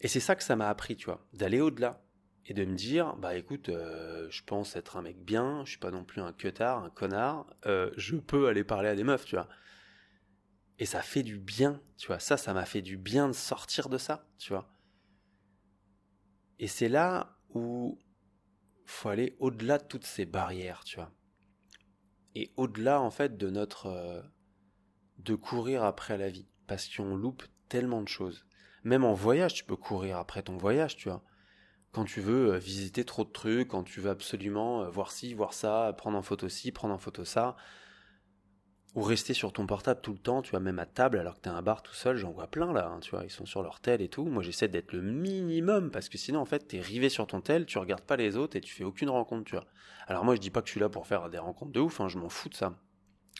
et 0.00 0.08
c'est 0.08 0.20
ça 0.20 0.36
que 0.36 0.42
ça 0.42 0.56
m'a 0.56 0.68
appris, 0.68 0.96
tu 0.96 1.06
vois, 1.06 1.26
d'aller 1.32 1.60
au-delà 1.60 2.02
et 2.46 2.54
de 2.54 2.64
me 2.64 2.74
dire, 2.74 3.16
bah 3.16 3.36
écoute, 3.36 3.68
euh, 3.68 4.28
je 4.30 4.42
pense 4.42 4.74
être 4.76 4.96
un 4.96 5.02
mec 5.02 5.22
bien, 5.22 5.64
je 5.64 5.70
suis 5.70 5.78
pas 5.78 5.90
non 5.90 6.04
plus 6.04 6.20
un 6.20 6.32
queutard, 6.32 6.82
un 6.82 6.90
connard, 6.90 7.46
euh, 7.66 7.90
je 7.96 8.16
peux 8.16 8.48
aller 8.48 8.64
parler 8.64 8.88
à 8.88 8.96
des 8.96 9.04
meufs, 9.04 9.24
tu 9.24 9.36
vois. 9.36 9.48
Et 10.78 10.86
ça 10.86 11.02
fait 11.02 11.22
du 11.22 11.38
bien, 11.38 11.82
tu 11.98 12.06
vois. 12.06 12.18
Ça, 12.18 12.38
ça 12.38 12.54
m'a 12.54 12.64
fait 12.64 12.80
du 12.80 12.96
bien 12.96 13.28
de 13.28 13.34
sortir 13.34 13.90
de 13.90 13.98
ça, 13.98 14.26
tu 14.38 14.52
vois. 14.52 14.74
Et 16.58 16.66
c'est 16.66 16.88
là 16.88 17.38
où 17.50 17.98
faut 18.86 19.10
aller 19.10 19.36
au-delà 19.38 19.78
de 19.78 19.84
toutes 19.84 20.06
ces 20.06 20.24
barrières, 20.24 20.82
tu 20.84 20.96
vois. 20.96 21.12
Et 22.34 22.52
au-delà, 22.56 23.00
en 23.00 23.10
fait, 23.10 23.36
de 23.36 23.50
notre. 23.50 23.86
Euh, 23.86 24.22
de 25.18 25.34
courir 25.34 25.84
après 25.84 26.16
la 26.16 26.30
vie. 26.30 26.48
Parce 26.66 26.88
qu'on 26.88 27.14
loupe 27.14 27.44
tellement 27.68 28.02
de 28.02 28.08
choses. 28.08 28.46
Même 28.84 29.04
en 29.04 29.14
voyage, 29.14 29.54
tu 29.54 29.64
peux 29.64 29.76
courir 29.76 30.18
après 30.18 30.42
ton 30.42 30.56
voyage, 30.56 30.96
tu 30.96 31.08
vois. 31.08 31.22
Quand 31.92 32.04
tu 32.04 32.20
veux 32.20 32.54
euh, 32.54 32.58
visiter 32.58 33.04
trop 33.04 33.24
de 33.24 33.30
trucs, 33.30 33.68
quand 33.68 33.82
tu 33.82 34.00
veux 34.00 34.10
absolument 34.10 34.82
euh, 34.82 34.90
voir 34.90 35.10
ci, 35.10 35.34
voir 35.34 35.52
ça, 35.52 35.92
prendre 35.96 36.16
en 36.16 36.22
photo 36.22 36.48
ci, 36.48 36.70
prendre 36.70 36.94
en 36.94 36.98
photo 36.98 37.24
ça, 37.24 37.56
ou 38.94 39.02
rester 39.02 39.34
sur 39.34 39.52
ton 39.52 39.66
portable 39.66 40.00
tout 40.00 40.12
le 40.12 40.18
temps, 40.18 40.42
tu 40.42 40.50
vois, 40.50 40.60
même 40.60 40.78
à 40.78 40.86
table 40.86 41.18
alors 41.18 41.36
que 41.36 41.40
t'es 41.40 41.50
à 41.50 41.54
un 41.54 41.62
bar 41.62 41.82
tout 41.82 41.94
seul, 41.94 42.16
j'en 42.16 42.30
vois 42.32 42.48
plein 42.48 42.72
là, 42.72 42.88
hein, 42.88 43.00
tu 43.00 43.10
vois, 43.10 43.24
ils 43.24 43.30
sont 43.30 43.46
sur 43.46 43.62
leur 43.62 43.80
tel 43.80 44.00
et 44.02 44.08
tout. 44.08 44.24
Moi 44.24 44.42
j'essaie 44.42 44.68
d'être 44.68 44.92
le 44.92 45.02
minimum 45.02 45.90
parce 45.90 46.08
que 46.08 46.18
sinon 46.18 46.40
en 46.40 46.44
fait 46.44 46.66
t'es 46.66 46.80
rivé 46.80 47.08
sur 47.08 47.26
ton 47.26 47.40
tel, 47.40 47.66
tu 47.66 47.78
regardes 47.78 48.02
pas 48.02 48.16
les 48.16 48.36
autres 48.36 48.56
et 48.56 48.60
tu 48.60 48.74
fais 48.74 48.84
aucune 48.84 49.10
rencontre, 49.10 49.44
tu 49.44 49.54
vois. 49.54 49.66
Alors 50.06 50.24
moi 50.24 50.34
je 50.34 50.40
dis 50.40 50.50
pas 50.50 50.60
que 50.60 50.66
je 50.66 50.72
suis 50.72 50.80
là 50.80 50.88
pour 50.88 51.06
faire 51.06 51.30
des 51.30 51.38
rencontres 51.38 51.72
de 51.72 51.80
ouf, 51.80 52.00
hein, 52.00 52.08
je 52.08 52.18
m'en 52.18 52.28
fous 52.28 52.48
de 52.48 52.54
ça. 52.54 52.74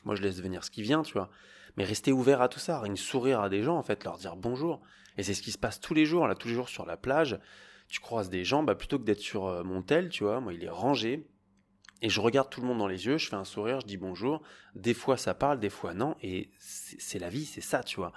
Moi 0.05 0.15
je 0.15 0.23
laisse 0.23 0.41
venir 0.41 0.63
ce 0.63 0.71
qui 0.71 0.83
vient, 0.83 1.03
tu 1.03 1.15
vois. 1.15 1.31
Mais 1.77 1.85
rester 1.85 2.13
ouvert 2.13 2.43
à 2.43 2.49
tout 2.49 2.61
ça, 2.61 2.81
rien 2.81 2.95
sourire 2.95 3.41
à 3.41 3.49
des 3.49 3.63
gens 3.63 3.77
en 3.77 3.83
fait, 3.83 4.05
leur 4.05 4.19
dire 4.19 4.37
bonjour. 4.37 4.81
Et 5.17 5.23
c'est 5.23 5.35
ce 5.35 5.43
qui 5.43 5.53
se 5.53 5.59
passe 5.59 5.81
tous 5.81 5.95
les 5.95 6.07
jours, 6.07 6.27
là, 6.27 6.35
tous 6.35 6.49
les 6.49 6.55
jours 6.55 6.69
sur 6.69 6.87
la 6.87 6.97
plage. 6.97 7.39
Tu 7.89 8.01
croises 8.01 8.31
des 8.31 8.45
gens, 8.45 8.63
bah, 8.63 8.75
plutôt 8.75 8.99
que 8.99 9.05
d'être 9.05 9.21
sur 9.21 9.47
euh, 9.47 9.63
mon 9.65 9.83
tel, 9.83 10.09
tu 10.09 10.25
vois, 10.25 10.41
moi, 10.41 10.55
il 10.55 10.63
est 10.65 10.71
rangé. 10.71 11.27
Et 12.03 12.09
je 12.09 12.21
regarde 12.21 12.49
tout 12.49 12.61
le 12.61 12.67
monde 12.67 12.79
dans 12.79 12.87
les 12.87 13.07
yeux, 13.07 13.19
je 13.19 13.29
fais 13.29 13.37
un 13.37 13.45
sourire, 13.45 13.81
je 13.81 13.87
dis 13.87 13.99
bonjour. 13.99 14.43
Des 14.75 14.95
fois, 14.95 15.17
ça 15.17 15.35
parle, 15.35 15.61
des 15.61 15.69
fois, 15.69 15.93
non. 15.93 16.17
Et 16.23 16.51
c'est 16.59 17.19
la 17.19 17.29
vie, 17.29 17.45
c'est 17.45 17.61
ça, 17.61 17.83
tu 17.83 17.97
vois. 17.97 18.13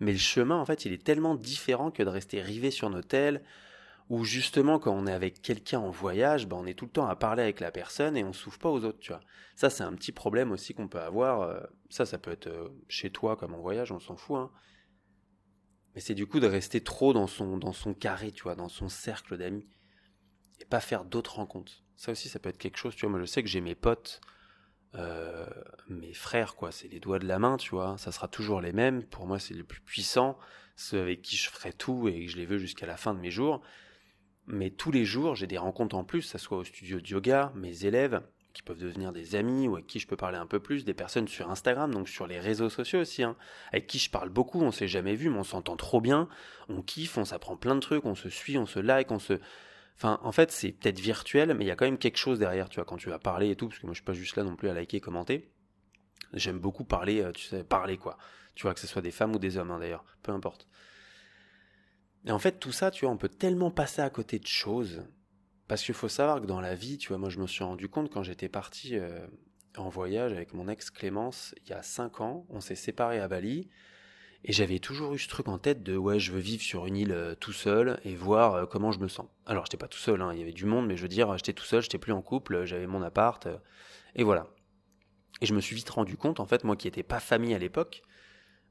Mais 0.00 0.12
le 0.12 0.18
chemin, 0.18 0.56
en 0.56 0.64
fait, 0.64 0.84
il 0.84 0.92
est 0.92 1.04
tellement 1.04 1.34
différent 1.34 1.90
que 1.90 2.02
de 2.02 2.08
rester 2.08 2.40
rivé 2.40 2.70
sur 2.70 2.90
nos 2.90 3.02
tels, 3.02 3.42
ou 4.08 4.24
justement, 4.24 4.78
quand 4.78 4.92
on 4.92 5.06
est 5.06 5.12
avec 5.12 5.42
quelqu'un 5.42 5.80
en 5.80 5.90
voyage, 5.90 6.48
bah, 6.48 6.56
on 6.58 6.66
est 6.66 6.74
tout 6.74 6.86
le 6.86 6.90
temps 6.90 7.06
à 7.06 7.14
parler 7.14 7.42
avec 7.42 7.60
la 7.60 7.70
personne 7.70 8.16
et 8.16 8.24
on 8.24 8.32
s'ouvre 8.32 8.58
pas 8.58 8.70
aux 8.70 8.84
autres, 8.84 8.98
tu 9.00 9.12
vois. 9.12 9.20
Ça, 9.54 9.70
c'est 9.70 9.84
un 9.84 9.92
petit 9.92 10.12
problème 10.12 10.50
aussi 10.50 10.72
qu'on 10.72 10.88
peut 10.88 11.00
avoir. 11.00 11.42
Euh, 11.42 11.60
ça, 11.90 12.06
ça 12.06 12.18
peut 12.18 12.30
être 12.30 12.46
euh, 12.46 12.68
chez 12.88 13.10
toi 13.10 13.36
comme 13.36 13.54
en 13.54 13.60
voyage, 13.60 13.92
on 13.92 14.00
s'en 14.00 14.16
fout, 14.16 14.36
hein. 14.36 14.50
Mais 15.94 16.00
c'est 16.00 16.14
du 16.14 16.26
coup 16.26 16.40
de 16.40 16.46
rester 16.46 16.82
trop 16.82 17.12
dans 17.12 17.26
son, 17.26 17.56
dans 17.56 17.72
son 17.72 17.94
carré, 17.94 18.32
tu 18.32 18.44
vois, 18.44 18.54
dans 18.54 18.68
son 18.68 18.88
cercle 18.88 19.36
d'amis. 19.36 19.66
Et 20.60 20.64
pas 20.64 20.80
faire 20.80 21.04
d'autres 21.04 21.36
rencontres. 21.36 21.84
Ça 21.96 22.12
aussi, 22.12 22.28
ça 22.28 22.38
peut 22.38 22.48
être 22.48 22.58
quelque 22.58 22.78
chose, 22.78 22.94
tu 22.94 23.02
vois. 23.02 23.10
Moi, 23.10 23.20
je 23.20 23.26
sais 23.26 23.42
que 23.42 23.48
j'ai 23.48 23.60
mes 23.60 23.74
potes 23.74 24.20
euh, 24.94 25.46
mes 25.88 26.14
frères, 26.14 26.56
quoi. 26.56 26.72
C'est 26.72 26.88
les 26.88 27.00
doigts 27.00 27.18
de 27.18 27.26
la 27.26 27.38
main, 27.38 27.56
tu 27.56 27.70
vois. 27.70 27.98
Ça 27.98 28.12
sera 28.12 28.28
toujours 28.28 28.60
les 28.60 28.72
mêmes. 28.72 29.02
Pour 29.04 29.26
moi, 29.26 29.38
c'est 29.38 29.54
les 29.54 29.62
plus 29.62 29.80
puissants, 29.80 30.38
ceux 30.76 31.00
avec 31.00 31.22
qui 31.22 31.36
je 31.36 31.50
ferai 31.50 31.72
tout 31.72 32.08
et 32.08 32.26
que 32.26 32.30
je 32.30 32.36
les 32.36 32.46
veux 32.46 32.58
jusqu'à 32.58 32.86
la 32.86 32.96
fin 32.96 33.14
de 33.14 33.20
mes 33.20 33.30
jours. 33.30 33.60
Mais 34.46 34.70
tous 34.70 34.90
les 34.90 35.04
jours, 35.04 35.34
j'ai 35.34 35.46
des 35.46 35.58
rencontres 35.58 35.96
en 35.96 36.04
plus, 36.04 36.22
ça 36.22 36.38
soit 36.38 36.58
au 36.58 36.64
studio 36.64 37.00
de 37.00 37.06
yoga, 37.06 37.52
mes 37.54 37.84
élèves, 37.84 38.22
qui 38.58 38.64
peuvent 38.64 38.78
devenir 38.78 39.12
des 39.12 39.36
amis 39.36 39.68
ou 39.68 39.74
avec 39.76 39.86
qui 39.86 40.00
je 40.00 40.08
peux 40.08 40.16
parler 40.16 40.36
un 40.36 40.46
peu 40.46 40.58
plus, 40.58 40.84
des 40.84 40.92
personnes 40.92 41.28
sur 41.28 41.48
Instagram, 41.48 41.94
donc 41.94 42.08
sur 42.08 42.26
les 42.26 42.40
réseaux 42.40 42.68
sociaux 42.68 42.98
aussi, 42.98 43.22
hein, 43.22 43.36
avec 43.70 43.86
qui 43.86 44.00
je 44.00 44.10
parle 44.10 44.30
beaucoup, 44.30 44.60
on 44.60 44.72
s'est 44.72 44.88
jamais 44.88 45.14
vu, 45.14 45.30
mais 45.30 45.38
on 45.38 45.44
s'entend 45.44 45.76
trop 45.76 46.00
bien, 46.00 46.28
on 46.68 46.82
kiffe, 46.82 47.18
on 47.18 47.24
s'apprend 47.24 47.56
plein 47.56 47.76
de 47.76 47.80
trucs, 47.80 48.04
on 48.04 48.16
se 48.16 48.28
suit, 48.28 48.58
on 48.58 48.66
se 48.66 48.80
like, 48.80 49.12
on 49.12 49.20
se... 49.20 49.34
Enfin, 49.94 50.18
en 50.24 50.32
fait, 50.32 50.50
c'est 50.50 50.72
peut-être 50.72 50.98
virtuel, 50.98 51.54
mais 51.54 51.66
il 51.66 51.68
y 51.68 51.70
a 51.70 51.76
quand 51.76 51.84
même 51.84 51.98
quelque 51.98 52.16
chose 52.16 52.40
derrière, 52.40 52.68
tu 52.68 52.76
vois, 52.76 52.84
quand 52.84 52.96
tu 52.96 53.10
vas 53.10 53.20
parler 53.20 53.50
et 53.50 53.54
tout, 53.56 53.68
parce 53.68 53.78
que 53.78 53.86
moi, 53.86 53.92
je 53.92 53.98
suis 53.98 54.04
pas 54.04 54.12
juste 54.12 54.34
là 54.34 54.42
non 54.42 54.56
plus 54.56 54.68
à 54.68 54.74
liker, 54.74 55.00
commenter. 55.00 55.52
J'aime 56.32 56.58
beaucoup 56.58 56.84
parler, 56.84 57.22
euh, 57.22 57.30
tu 57.30 57.46
sais, 57.46 57.62
parler, 57.62 57.96
quoi. 57.96 58.18
Tu 58.56 58.64
vois, 58.64 58.74
que 58.74 58.80
ce 58.80 58.88
soit 58.88 59.02
des 59.02 59.12
femmes 59.12 59.36
ou 59.36 59.38
des 59.38 59.56
hommes, 59.56 59.70
hein, 59.70 59.78
d'ailleurs, 59.78 60.04
peu 60.24 60.32
importe. 60.32 60.66
Et 62.26 62.32
en 62.32 62.40
fait, 62.40 62.58
tout 62.58 62.72
ça, 62.72 62.90
tu 62.90 63.04
vois, 63.04 63.14
on 63.14 63.18
peut 63.18 63.28
tellement 63.28 63.70
passer 63.70 64.02
à 64.02 64.10
côté 64.10 64.40
de 64.40 64.46
choses. 64.48 65.04
Parce 65.68 65.82
qu'il 65.82 65.94
faut 65.94 66.08
savoir 66.08 66.40
que 66.40 66.46
dans 66.46 66.60
la 66.60 66.74
vie, 66.74 66.96
tu 66.96 67.08
vois, 67.08 67.18
moi, 67.18 67.28
je 67.28 67.38
me 67.38 67.46
suis 67.46 67.62
rendu 67.62 67.88
compte 67.88 68.10
quand 68.10 68.22
j'étais 68.22 68.48
parti 68.48 68.96
euh, 68.96 69.26
en 69.76 69.90
voyage 69.90 70.32
avec 70.32 70.54
mon 70.54 70.66
ex 70.66 70.90
Clémence, 70.90 71.54
il 71.62 71.68
y 71.68 71.72
a 71.74 71.82
5 71.82 72.22
ans, 72.22 72.46
on 72.48 72.60
s'est 72.60 72.74
séparés 72.74 73.20
à 73.20 73.28
Bali. 73.28 73.68
Et 74.44 74.52
j'avais 74.52 74.78
toujours 74.78 75.14
eu 75.14 75.18
ce 75.18 75.28
truc 75.28 75.48
en 75.48 75.58
tête 75.58 75.82
de 75.82 75.96
ouais, 75.96 76.18
je 76.18 76.32
veux 76.32 76.38
vivre 76.38 76.62
sur 76.62 76.86
une 76.86 76.96
île 76.96 77.12
euh, 77.12 77.34
tout 77.34 77.52
seul 77.52 78.00
et 78.04 78.14
voir 78.14 78.54
euh, 78.54 78.66
comment 78.66 78.92
je 78.92 79.00
me 79.00 79.08
sens. 79.08 79.26
Alors 79.46 79.66
j'étais 79.66 79.76
pas 79.76 79.88
tout 79.88 79.98
seul, 79.98 80.22
hein, 80.22 80.32
il 80.32 80.38
y 80.38 80.42
avait 80.42 80.52
du 80.52 80.64
monde, 80.64 80.86
mais 80.86 80.96
je 80.96 81.02
veux 81.02 81.08
dire, 81.08 81.36
j'étais 81.36 81.52
tout 81.52 81.64
seul, 81.64 81.82
j'étais 81.82 81.98
plus 81.98 82.12
en 82.12 82.22
couple, 82.22 82.64
j'avais 82.64 82.86
mon 82.86 83.02
appart, 83.02 83.48
et 84.14 84.22
voilà. 84.22 84.46
Et 85.40 85.46
je 85.46 85.54
me 85.54 85.60
suis 85.60 85.74
vite 85.74 85.90
rendu 85.90 86.16
compte, 86.16 86.38
en 86.38 86.46
fait, 86.46 86.62
moi 86.62 86.76
qui 86.76 86.86
n'étais 86.86 87.02
pas 87.02 87.18
famille 87.18 87.52
à 87.52 87.58
l'époque, 87.58 88.02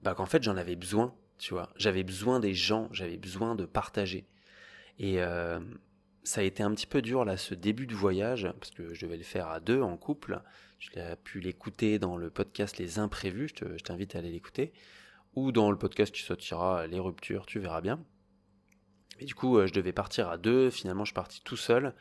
bah 0.04 0.14
qu'en 0.16 0.26
fait 0.26 0.42
j'en 0.42 0.56
avais 0.56 0.78
besoin, 0.78 1.14
tu 1.38 1.54
vois. 1.54 1.70
J'avais 1.76 2.04
besoin 2.04 2.40
des 2.40 2.54
gens, 2.54 2.88
j'avais 2.92 3.18
besoin 3.18 3.56
de 3.56 3.66
partager. 3.66 4.26
Et 5.00 5.22
ça 6.28 6.42
a 6.42 6.44
été 6.44 6.62
un 6.62 6.72
petit 6.72 6.88
peu 6.88 7.02
dur 7.02 7.24
là, 7.24 7.38
ce 7.38 7.56
début 7.56 7.88
de 7.88 7.96
voyage, 7.96 8.48
parce 8.60 8.72
que 8.72 8.94
je 8.94 9.06
devais 9.06 9.18
le 9.18 9.24
faire 9.24 9.48
à 9.48 9.60
deux 9.60 9.82
en 9.82 9.96
couple. 9.96 10.42
Je 10.78 10.90
l'ai 10.94 11.16
pu 11.24 11.40
l'écouter 11.40 12.00
dans 12.00 12.18
le 12.18 12.30
podcast 12.30 12.78
Les 12.78 13.00
Imprévus, 13.00 13.50
je 13.62 13.84
t'invite 13.84 14.16
à 14.16 14.20
aller 14.20 14.32
l'écouter 14.32 14.74
ou 15.38 15.52
dans 15.52 15.70
le 15.70 15.78
podcast 15.78 16.14
qui 16.14 16.24
sortira 16.24 16.88
les 16.88 17.00
ruptures, 17.00 17.46
tu 17.46 17.60
verras 17.60 17.80
bien. 17.80 18.04
Et 19.20 19.26
du 19.26 19.36
coup, 19.36 19.58
euh, 19.58 19.68
je 19.68 19.74
devais 19.74 19.94
partir 19.94 20.30
à 20.30 20.38
deux. 20.38 20.72
Finalement, 20.72 21.06
je 21.06 21.10
suis 21.10 21.14
parti 21.16 21.42
tout 21.44 21.56
seul. 21.56 21.94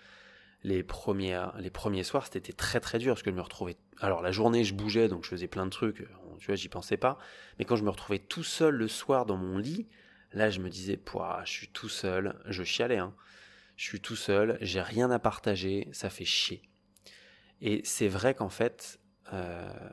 Les 0.64 0.83
premiers, 0.83 1.47
les 1.59 1.68
premiers 1.68 2.02
soirs, 2.02 2.26
c'était 2.33 2.54
très 2.54 2.80
très 2.80 2.99
dur 2.99 3.12
parce 3.12 3.23
que 3.23 3.30
je 3.30 3.37
me 3.37 3.42
retrouvais. 3.42 3.76
Alors 4.00 4.23
la 4.23 4.33
journée, 4.33 4.64
je 4.64 4.73
bougeais, 4.73 5.09
donc 5.09 5.25
je 5.25 5.28
faisais 5.28 5.49
plein 5.49 5.66
de 5.66 5.71
trucs. 5.71 6.00
Euh, 6.00 6.09
tu 6.38 6.47
vois, 6.47 6.54
j'y 6.54 6.71
pensais 6.71 6.97
pas. 6.97 7.18
Mais 7.59 7.66
quand 7.66 7.76
je 7.76 7.85
me 7.85 7.90
retrouvais 7.90 8.18
tout 8.18 8.42
seul 8.42 8.75
le 8.75 8.88
soir 8.88 9.26
dans 9.26 9.37
mon 9.37 9.59
lit, 9.59 9.87
là, 10.33 10.49
je 10.49 10.61
me 10.61 10.71
disais, 10.71 10.97
Pouah, 10.97 11.42
je 11.45 11.52
suis 11.52 11.68
tout 11.68 11.90
seul. 11.90 12.40
Je 12.47 12.64
chialais. 12.64 12.99
Hein. 12.99 13.14
Je 13.76 13.85
suis 13.85 14.00
tout 14.00 14.16
seul. 14.16 14.59
J'ai 14.61 14.80
rien 14.80 15.11
à 15.11 15.18
partager. 15.18 15.88
Ça 15.92 16.11
fait 16.11 16.25
chier. 16.25 16.62
Et 17.61 17.80
c'est 17.85 18.09
vrai 18.09 18.35
qu'en 18.35 18.49
fait, 18.49 18.99
euh, 19.33 19.90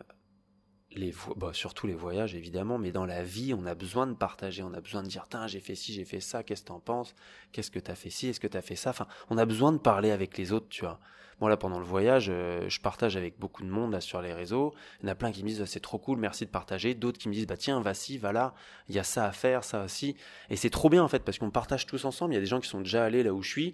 les 0.91 1.13
bah, 1.35 1.51
surtout 1.53 1.87
les 1.87 1.93
voyages 1.93 2.35
évidemment, 2.35 2.77
mais 2.77 2.91
dans 2.91 3.05
la 3.05 3.23
vie, 3.23 3.53
on 3.53 3.65
a 3.65 3.75
besoin 3.75 4.07
de 4.07 4.13
partager, 4.13 4.63
on 4.63 4.73
a 4.73 4.81
besoin 4.81 5.03
de 5.03 5.07
dire, 5.07 5.27
tiens, 5.29 5.47
j'ai 5.47 5.59
fait 5.59 5.75
ci, 5.75 5.93
j'ai 5.93 6.05
fait 6.05 6.19
ça, 6.19 6.43
qu'est-ce 6.43 6.63
que 6.63 6.67
t'en 6.67 6.79
penses? 6.79 7.15
Qu'est-ce 7.51 7.71
que 7.71 7.79
t'as 7.79 7.95
fait 7.95 8.09
ci, 8.09 8.27
est-ce 8.27 8.39
que 8.39 8.47
t'as 8.47 8.61
fait 8.61 8.75
ça? 8.75 8.91
Enfin, 8.91 9.07
on 9.29 9.37
a 9.37 9.45
besoin 9.45 9.71
de 9.71 9.77
parler 9.77 10.11
avec 10.11 10.37
les 10.37 10.51
autres, 10.51 10.67
tu 10.69 10.81
vois. 10.81 10.99
Moi 11.43 11.49
là, 11.49 11.57
pendant 11.57 11.79
le 11.79 11.83
voyage, 11.83 12.27
euh, 12.29 12.69
je 12.69 12.79
partage 12.79 13.17
avec 13.17 13.37
beaucoup 13.37 13.63
de 13.63 13.67
monde 13.67 13.91
là 13.91 13.99
sur 13.99 14.21
les 14.21 14.31
réseaux. 14.31 14.73
Il 15.01 15.07
y 15.07 15.09
en 15.09 15.11
a 15.11 15.15
plein 15.15 15.29
qui 15.29 15.43
me 15.43 15.49
disent, 15.49 15.65
c'est 15.65 15.81
trop 15.81 15.97
cool, 15.97 16.17
merci 16.17 16.45
de 16.45 16.49
partager. 16.49 16.93
D'autres 16.93 17.17
qui 17.19 17.27
me 17.27 17.33
disent, 17.33 17.47
bah 17.47 17.57
tiens, 17.57 17.81
vas-y, 17.81 18.15
va 18.15 18.31
là, 18.31 18.53
il 18.87 18.95
y 18.95 18.99
a 18.99 19.03
ça 19.03 19.25
à 19.25 19.33
faire, 19.33 19.65
ça 19.65 19.83
aussi. 19.83 20.15
Et 20.49 20.55
c'est 20.55 20.69
trop 20.69 20.87
bien 20.87 21.03
en 21.03 21.09
fait, 21.09 21.19
parce 21.19 21.39
qu'on 21.39 21.51
partage 21.51 21.85
tous 21.85 22.05
ensemble. 22.05 22.31
Il 22.31 22.35
y 22.35 22.37
a 22.37 22.39
des 22.39 22.47
gens 22.47 22.61
qui 22.61 22.69
sont 22.69 22.79
déjà 22.79 23.03
allés 23.03 23.23
là 23.23 23.33
où 23.33 23.43
je 23.43 23.49
suis 23.49 23.73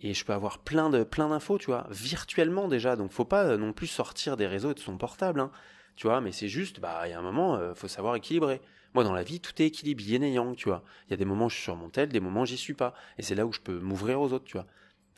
et 0.00 0.14
je 0.14 0.24
peux 0.24 0.32
avoir 0.32 0.58
plein 0.58 0.90
de 0.90 1.02
plein 1.02 1.30
d'infos, 1.30 1.58
tu 1.58 1.66
vois, 1.66 1.88
virtuellement 1.90 2.68
déjà. 2.68 2.94
Donc 2.94 3.10
faut 3.10 3.24
pas 3.24 3.56
non 3.56 3.72
plus 3.72 3.88
sortir 3.88 4.36
des 4.36 4.46
réseaux 4.46 4.72
de 4.72 4.78
son 4.78 4.96
portable. 4.96 5.40
Hein 5.40 5.50
tu 5.98 6.06
vois, 6.06 6.20
mais 6.20 6.30
c'est 6.30 6.46
juste, 6.46 6.78
bah, 6.78 7.02
il 7.06 7.10
y 7.10 7.12
a 7.14 7.18
un 7.18 7.22
moment, 7.22 7.56
euh, 7.56 7.74
faut 7.74 7.88
savoir 7.88 8.14
équilibrer. 8.14 8.60
Moi, 8.94 9.02
dans 9.02 9.12
la 9.12 9.24
vie, 9.24 9.40
tout 9.40 9.60
est 9.60 9.66
équilibre, 9.66 10.00
yin 10.00 10.22
et 10.22 10.30
yang, 10.30 10.54
tu 10.54 10.68
vois. 10.68 10.84
Il 11.08 11.10
y 11.10 11.14
a 11.14 11.16
des 11.16 11.24
moments 11.24 11.46
où 11.46 11.50
je 11.50 11.56
suis 11.56 11.64
sur 11.64 11.74
mon 11.74 11.88
tel, 11.88 12.10
des 12.10 12.20
moments 12.20 12.42
où 12.42 12.46
j'y 12.46 12.56
suis 12.56 12.74
pas. 12.74 12.94
Et 13.18 13.22
c'est 13.22 13.34
là 13.34 13.44
où 13.44 13.52
je 13.52 13.58
peux 13.58 13.80
m'ouvrir 13.80 14.20
aux 14.20 14.32
autres, 14.32 14.44
tu 14.44 14.56
vois. 14.56 14.66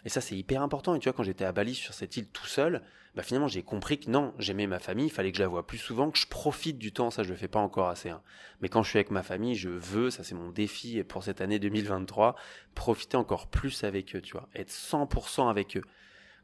Et 0.04 0.08
ça, 0.08 0.20
c'est 0.20 0.36
hyper 0.36 0.62
important. 0.62 0.94
Et 0.94 0.98
tu 0.98 1.08
vois, 1.08 1.12
quand 1.12 1.22
j'étais 1.22 1.44
à 1.44 1.52
Bali 1.52 1.74
sur 1.74 1.94
cette 1.94 2.16
île 2.16 2.28
tout 2.28 2.46
seul, 2.46 2.82
bah, 3.14 3.22
finalement, 3.22 3.48
j'ai 3.48 3.62
compris 3.62 3.98
que 3.98 4.10
non, 4.10 4.34
j'aimais 4.38 4.66
ma 4.66 4.78
famille, 4.78 5.06
il 5.06 5.12
fallait 5.12 5.32
que 5.32 5.38
je 5.38 5.42
la 5.42 5.48
voie 5.48 5.66
plus 5.66 5.78
souvent, 5.78 6.10
que 6.10 6.18
je 6.18 6.28
profite 6.28 6.78
du 6.78 6.92
temps. 6.92 7.10
Ça, 7.10 7.22
je 7.22 7.30
le 7.30 7.36
fais 7.36 7.48
pas 7.48 7.58
encore 7.58 7.88
assez. 7.88 8.08
Hein. 8.08 8.22
Mais 8.60 8.68
quand 8.68 8.82
je 8.82 8.90
suis 8.90 8.98
avec 8.98 9.10
ma 9.10 9.22
famille, 9.22 9.54
je 9.54 9.68
veux, 9.68 10.10
ça 10.10 10.22
c'est 10.22 10.34
mon 10.34 10.50
défi 10.50 11.02
pour 11.02 11.24
cette 11.24 11.40
année 11.40 11.58
2023, 11.58 12.36
profiter 12.74 13.16
encore 13.16 13.48
plus 13.48 13.84
avec 13.84 14.14
eux, 14.14 14.20
tu 14.20 14.32
vois. 14.32 14.48
Être 14.54 14.70
100% 14.70 15.50
avec 15.50 15.76
eux. 15.76 15.84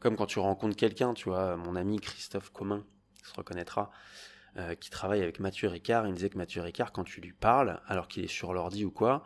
Comme 0.00 0.16
quand 0.16 0.26
tu 0.26 0.38
rencontres 0.38 0.76
quelqu'un, 0.76 1.14
tu 1.14 1.28
vois, 1.28 1.56
mon 1.56 1.76
ami 1.76 2.00
Christophe 2.00 2.50
Commun, 2.50 2.84
se 3.22 3.34
reconnaîtra, 3.34 3.90
euh, 4.56 4.74
qui 4.74 4.90
travaille 4.90 5.22
avec 5.22 5.40
Mathieu 5.40 5.68
Ricard. 5.68 6.06
Il 6.06 6.10
me 6.10 6.16
disait 6.16 6.30
que 6.30 6.38
Mathieu 6.38 6.62
Ricard, 6.62 6.92
quand 6.92 7.04
tu 7.04 7.20
lui 7.20 7.32
parles, 7.32 7.80
alors 7.86 8.08
qu'il 8.08 8.24
est 8.24 8.28
sur 8.28 8.52
l'ordi 8.52 8.84
ou 8.84 8.90
quoi, 8.90 9.24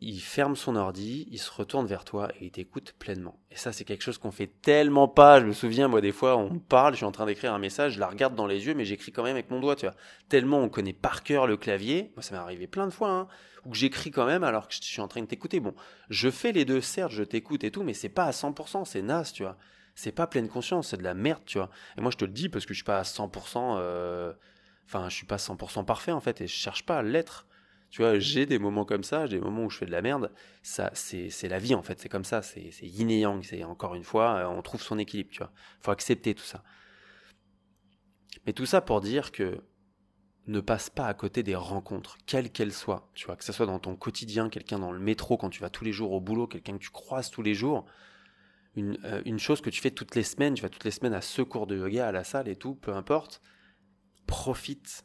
il 0.00 0.20
ferme 0.20 0.56
son 0.56 0.76
ordi, 0.76 1.28
il 1.30 1.38
se 1.38 1.50
retourne 1.50 1.86
vers 1.86 2.04
toi 2.04 2.30
et 2.40 2.46
il 2.46 2.50
t'écoute 2.50 2.94
pleinement. 2.98 3.38
Et 3.50 3.56
ça, 3.56 3.72
c'est 3.72 3.84
quelque 3.84 4.02
chose 4.02 4.18
qu'on 4.18 4.30
fait 4.30 4.50
tellement 4.62 5.08
pas. 5.08 5.40
Je 5.40 5.46
me 5.46 5.52
souviens, 5.52 5.88
moi, 5.88 6.00
des 6.00 6.12
fois, 6.12 6.36
on 6.36 6.58
parle, 6.58 6.94
je 6.94 6.98
suis 6.98 7.06
en 7.06 7.12
train 7.12 7.26
d'écrire 7.26 7.52
un 7.52 7.58
message, 7.58 7.94
je 7.94 8.00
la 8.00 8.08
regarde 8.08 8.34
dans 8.34 8.46
les 8.46 8.66
yeux, 8.66 8.74
mais 8.74 8.84
j'écris 8.84 9.12
quand 9.12 9.22
même 9.22 9.36
avec 9.36 9.50
mon 9.50 9.60
doigt, 9.60 9.76
tu 9.76 9.86
vois. 9.86 9.94
Tellement 10.28 10.60
on 10.60 10.68
connaît 10.68 10.92
par 10.92 11.22
cœur 11.22 11.46
le 11.46 11.56
clavier. 11.56 12.12
Moi, 12.16 12.22
ça 12.22 12.34
m'est 12.34 12.40
arrivé 12.40 12.66
plein 12.66 12.86
de 12.86 12.92
fois, 12.92 13.10
hein, 13.10 13.28
où 13.66 13.74
j'écris 13.74 14.10
quand 14.10 14.26
même 14.26 14.44
alors 14.44 14.68
que 14.68 14.74
je 14.74 14.82
suis 14.82 15.02
en 15.02 15.08
train 15.08 15.20
de 15.20 15.26
t'écouter. 15.26 15.60
Bon, 15.60 15.74
je 16.08 16.30
fais 16.30 16.52
les 16.52 16.64
deux, 16.64 16.80
certes, 16.80 17.12
je 17.12 17.22
t'écoute 17.22 17.64
et 17.64 17.70
tout, 17.70 17.82
mais 17.82 17.94
c'est 17.94 18.08
pas 18.08 18.24
à 18.24 18.30
100%, 18.30 18.84
c'est 18.86 19.02
naze, 19.02 19.32
tu 19.32 19.42
vois 19.42 19.56
c'est 20.00 20.12
pas 20.12 20.26
pleine 20.26 20.48
conscience, 20.48 20.88
c'est 20.88 20.96
de 20.96 21.02
la 21.02 21.14
merde, 21.14 21.42
tu 21.44 21.58
vois. 21.58 21.70
Et 21.98 22.00
moi, 22.00 22.10
je 22.10 22.16
te 22.16 22.24
le 22.24 22.32
dis 22.32 22.48
parce 22.48 22.64
que 22.64 22.72
je 22.72 22.78
suis 22.78 22.84
pas 22.84 22.98
à 22.98 23.02
100%, 23.02 23.76
euh, 23.78 24.32
enfin, 24.86 25.08
je 25.10 25.14
suis 25.14 25.26
pas 25.26 25.36
100% 25.36 25.84
parfait, 25.84 26.12
en 26.12 26.20
fait, 26.20 26.40
et 26.40 26.46
je 26.46 26.54
cherche 26.54 26.86
pas 26.86 26.98
à 26.98 27.02
l'être. 27.02 27.46
Tu 27.90 28.02
vois, 28.02 28.18
j'ai 28.18 28.46
des 28.46 28.58
moments 28.58 28.84
comme 28.84 29.02
ça, 29.02 29.26
j'ai 29.26 29.38
des 29.38 29.44
moments 29.44 29.64
où 29.64 29.70
je 29.70 29.78
fais 29.78 29.86
de 29.86 29.90
la 29.90 30.00
merde. 30.00 30.32
Ça, 30.62 30.90
c'est, 30.94 31.30
la 31.48 31.58
vie, 31.58 31.74
en 31.74 31.82
fait, 31.82 31.98
c'est 31.98 32.08
comme 32.08 32.24
ça, 32.24 32.40
c'est, 32.40 32.70
yin 32.82 33.10
et 33.10 33.20
yang, 33.20 33.42
c'est 33.42 33.64
encore 33.64 33.94
une 33.96 34.04
fois, 34.04 34.36
euh, 34.36 34.46
on 34.46 34.62
trouve 34.62 34.80
son 34.80 34.98
équilibre, 34.98 35.30
tu 35.32 35.38
vois. 35.38 35.52
Faut 35.80 35.90
accepter 35.90 36.34
tout 36.34 36.44
ça. 36.44 36.62
Mais 38.46 38.52
tout 38.52 38.66
ça 38.66 38.80
pour 38.80 39.00
dire 39.00 39.32
que 39.32 39.60
ne 40.46 40.60
passe 40.60 40.88
pas 40.88 41.06
à 41.06 41.14
côté 41.14 41.42
des 41.42 41.54
rencontres, 41.54 42.16
quelles 42.26 42.50
qu'elles 42.50 42.72
soient, 42.72 43.10
tu 43.14 43.26
vois, 43.26 43.36
que 43.36 43.44
ce 43.44 43.52
soit 43.52 43.66
dans 43.66 43.78
ton 43.78 43.96
quotidien, 43.96 44.48
quelqu'un 44.48 44.78
dans 44.78 44.92
le 44.92 44.98
métro 44.98 45.36
quand 45.36 45.50
tu 45.50 45.60
vas 45.60 45.70
tous 45.70 45.84
les 45.84 45.92
jours 45.92 46.12
au 46.12 46.20
boulot, 46.20 46.46
quelqu'un 46.46 46.74
que 46.74 46.82
tu 46.82 46.90
croises 46.90 47.30
tous 47.30 47.42
les 47.42 47.54
jours, 47.54 47.86
euh, 48.78 49.22
une, 49.24 49.38
chose 49.38 49.60
que 49.60 49.70
tu 49.70 49.80
fais 49.80 49.90
toutes 49.90 50.14
les 50.14 50.22
semaines, 50.22 50.54
tu 50.54 50.62
vas 50.62 50.68
toutes 50.68 50.84
les 50.84 50.90
semaines 50.90 51.14
à 51.14 51.20
ce 51.20 51.42
cours 51.42 51.66
de 51.66 51.76
yoga, 51.76 52.08
à 52.08 52.12
la 52.12 52.24
salle 52.24 52.48
et 52.48 52.56
tout, 52.56 52.74
peu 52.74 52.94
importe, 52.94 53.42
profite 54.26 55.04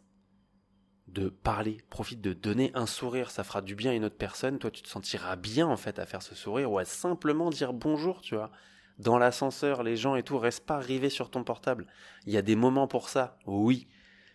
de 1.08 1.30
parler, 1.30 1.78
profite 1.90 2.22
de 2.22 2.34
donner 2.34 2.72
un 2.74 2.86
sourire, 2.86 3.30
ça 3.30 3.44
fera 3.44 3.62
du 3.62 3.76
bien 3.76 3.92
à 3.92 3.94
une 3.94 4.06
autre 4.06 4.18
personne, 4.18 4.58
toi 4.58 4.72
tu 4.72 4.82
te 4.82 4.88
sentiras 4.90 5.36
bien 5.36 5.68
en 5.68 5.78
fait 5.78 6.00
à 6.00 6.06
faire 6.06 6.22
ce 6.22 6.36
sourire 6.36 6.72
ou 6.72 6.80
à 6.80 6.86
simplement 6.86 7.50
dire 7.50 7.74
bonjour, 7.74 8.22
tu 8.22 8.36
vois. 8.36 8.52
Dans 8.98 9.18
l'ascenseur, 9.18 9.84
les 9.84 9.98
gens 9.98 10.16
et 10.16 10.24
tout, 10.24 10.38
reste 10.38 10.66
pas 10.66 10.80
rivés 10.80 11.10
sur 11.10 11.30
ton 11.30 11.44
portable. 11.44 11.86
Il 12.26 12.34
y 12.34 12.38
a 12.38 12.42
des 12.42 12.56
moments 12.56 12.88
pour 12.88 13.10
ça, 13.10 13.38
oui. 13.46 13.88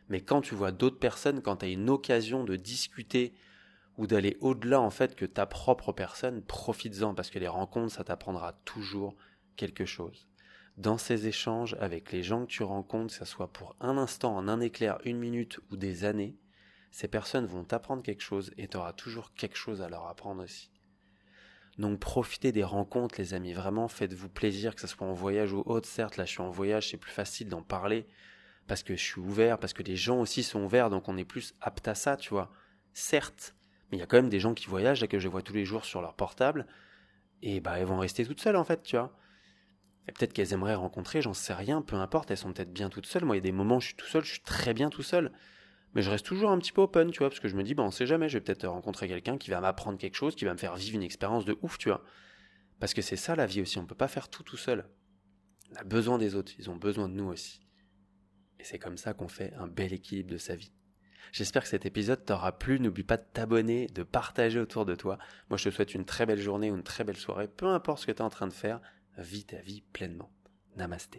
Mais 0.09 0.20
quand 0.20 0.42
tu 0.42 0.54
vois 0.54 0.70
d'autres 0.70 0.98
personnes, 0.98 1.40
quand 1.40 1.56
tu 1.56 1.64
as 1.64 1.68
une 1.68 1.88
occasion 1.88 2.44
de 2.44 2.56
discuter, 2.56 3.35
ou 4.00 4.06
d'aller 4.06 4.38
au-delà 4.40 4.80
en 4.80 4.88
fait 4.88 5.14
que 5.14 5.26
ta 5.26 5.44
propre 5.44 5.92
personne, 5.92 6.42
profites-en 6.42 7.14
parce 7.14 7.30
que 7.30 7.38
les 7.38 7.48
rencontres, 7.48 7.92
ça 7.92 8.02
t'apprendra 8.02 8.54
toujours 8.64 9.14
quelque 9.56 9.85
chose. 9.85 10.26
Dans 10.78 10.96
ces 10.96 11.26
échanges 11.26 11.76
avec 11.80 12.11
les 12.11 12.22
gens 12.22 12.46
que 12.46 12.50
tu 12.50 12.62
rencontres, 12.62 13.12
que 13.12 13.18
ce 13.18 13.30
soit 13.30 13.52
pour 13.52 13.76
un 13.78 13.98
instant, 13.98 14.35
en 14.35 14.48
un 14.48 14.61
éclair, 14.61 14.98
une 15.04 15.18
minute 15.18 15.61
ou 15.70 15.76
des 15.76 16.04
années, 16.04 16.38
ces 16.90 17.09
personnes 17.09 17.46
vont 17.46 17.64
t'apprendre 17.64 18.03
quelque 18.03 18.22
chose 18.22 18.53
et 18.57 18.68
tu 18.68 18.76
auras 18.76 18.92
toujours 18.92 19.33
quelque 19.35 19.57
chose 19.57 19.83
à 19.83 19.88
leur 19.88 20.07
apprendre 20.07 20.42
aussi. 20.42 20.70
Donc 21.79 21.98
profitez 21.98 22.53
des 22.53 22.64
rencontres 22.64 23.14
les 23.18 23.33
amis, 23.35 23.53
vraiment 23.53 23.88
faites-vous 23.88 24.29
plaisir, 24.29 24.74
que 24.74 24.81
ce 24.81 24.87
soit 24.87 25.07
en 25.07 25.12
voyage 25.12 25.53
ou 25.53 25.62
autre. 25.66 25.88
Certes, 25.88 26.16
là 26.16 26.24
je 26.24 26.31
suis 26.31 26.42
en 26.42 26.50
voyage, 26.50 26.90
c'est 26.90 26.96
plus 26.96 27.12
facile 27.12 27.48
d'en 27.48 27.62
parler 27.62 28.07
parce 28.66 28.83
que 28.83 28.94
je 28.94 29.03
suis 29.03 29.20
ouvert, 29.20 29.59
parce 29.59 29.72
que 29.72 29.83
les 29.83 29.96
gens 29.96 30.20
aussi 30.20 30.42
sont 30.42 30.62
ouverts, 30.62 30.90
donc 30.90 31.09
on 31.09 31.16
est 31.16 31.24
plus 31.24 31.55
apte 31.61 31.88
à 31.88 31.96
ça, 31.96 32.16
tu 32.16 32.31
vois. 32.31 32.53
Certes, 32.92 33.57
mais 33.90 33.96
il 33.96 34.00
y 34.00 34.03
a 34.03 34.07
quand 34.07 34.18
même 34.18 34.29
des 34.29 34.38
gens 34.38 34.55
qui 34.55 34.66
voyagent, 34.66 35.00
là, 35.00 35.09
que 35.09 35.18
je 35.18 35.26
vois 35.26 35.42
tous 35.42 35.55
les 35.55 35.64
jours 35.64 35.85
sur 35.85 36.00
leur 36.00 36.14
portable, 36.14 36.66
et 37.42 37.61
bah 37.61 37.79
elles 37.79 37.87
vont 37.87 37.98
rester 37.98 38.24
toutes 38.24 38.40
seules 38.40 38.55
en 38.55 38.62
fait, 38.62 38.83
tu 38.85 38.96
vois. 38.96 39.16
Et 40.07 40.12
peut-être 40.12 40.33
qu'elles 40.33 40.53
aimeraient 40.53 40.76
rencontrer, 40.76 41.20
j'en 41.20 41.35
sais 41.35 41.55
rien, 41.55 41.83
peu 41.83 41.96
importe, 41.96 42.31
elles 42.31 42.37
sont 42.37 42.53
peut-être 42.53 42.72
bien 42.72 42.90
toutes 42.90 43.07
seules. 43.07 43.24
Moi, 43.24 43.37
il 43.37 43.38
y 43.38 43.42
a 43.42 43.42
des 43.42 43.53
moments 43.53 43.79
où 43.79 43.81
je 43.81 43.87
suis 43.87 43.96
tout 43.96 44.07
seul, 44.07 44.24
je 44.24 44.33
suis 44.33 44.42
très 44.42 44.72
bien 44.72 44.88
tout 44.88 45.03
seul. 45.03 45.33
Mais 45.94 46.03
je 46.03 46.11
reste 46.11 46.24
toujours 46.24 46.50
un 46.50 46.59
petit 46.59 46.72
peu 46.72 46.83
open, 46.83 47.11
tu 47.11 47.18
vois, 47.18 47.29
parce 47.29 47.40
que 47.40 47.48
je 47.48 47.57
me 47.57 47.62
dis, 47.62 47.74
bah 47.74 47.83
on 47.83 47.90
sait 47.90 48.07
jamais, 48.07 48.29
je 48.29 48.38
vais 48.38 48.44
peut-être 48.44 48.66
rencontrer 48.66 49.09
quelqu'un 49.09 49.38
qui 49.38 49.50
va 49.50 49.61
m'apprendre 49.61 49.98
quelque 49.98 50.14
chose, 50.14 50.37
qui 50.37 50.44
va 50.44 50.53
me 50.53 50.59
faire 50.59 50.76
vivre 50.76 50.96
une 50.96 51.03
expérience 51.03 51.44
de 51.44 51.59
ouf, 51.62 51.79
tu 51.79 51.88
vois. 51.88 52.05
Parce 52.79 52.94
que 52.94 53.03
c'est 53.03 53.16
ça 53.16 53.35
la 53.35 53.46
vie 53.46 53.61
aussi, 53.61 53.79
on 53.79 53.87
peut 53.87 53.94
pas 53.94 54.09
faire 54.09 54.29
tout 54.29 54.42
tout 54.42 54.57
seul. 54.57 54.88
On 55.72 55.76
a 55.76 55.85
besoin 55.85 56.18
des 56.18 56.35
autres, 56.35 56.53
ils 56.59 56.70
ont 56.70 56.76
besoin 56.76 57.09
de 57.09 57.14
nous 57.14 57.26
aussi. 57.26 57.61
Et 58.61 58.64
c'est 58.64 58.79
comme 58.79 58.98
ça 58.98 59.14
qu'on 59.14 59.29
fait 59.29 59.53
un 59.55 59.66
bel 59.66 59.92
équilibre 59.92 60.31
de 60.31 60.38
sa 60.38 60.55
vie. 60.55 60.72
J'espère 61.33 61.62
que 61.62 61.68
cet 61.68 61.87
épisode 61.87 62.24
t'aura 62.24 62.59
plu. 62.59 62.81
N'oublie 62.81 63.05
pas 63.05 63.16
de 63.16 63.24
t'abonner, 63.33 63.87
de 63.87 64.03
partager 64.03 64.59
autour 64.59 64.85
de 64.85 64.94
toi. 64.94 65.18
Moi, 65.48 65.57
je 65.57 65.68
te 65.68 65.74
souhaite 65.74 65.94
une 65.94 66.05
très 66.05 66.26
belle 66.26 66.40
journée 66.40 66.70
ou 66.70 66.76
une 66.76 66.83
très 66.83 67.05
belle 67.05 67.16
soirée. 67.16 67.48
Peu 67.48 67.66
importe 67.66 68.00
ce 68.00 68.07
que 68.07 68.12
tu 68.12 68.18
es 68.18 68.22
en 68.22 68.31
train 68.31 68.48
de 68.48 68.53
faire, 68.53 68.81
vis 69.16 69.46
ta 69.46 69.61
vie 69.61 69.83
pleinement. 69.92 70.31
Namasté. 70.76 71.18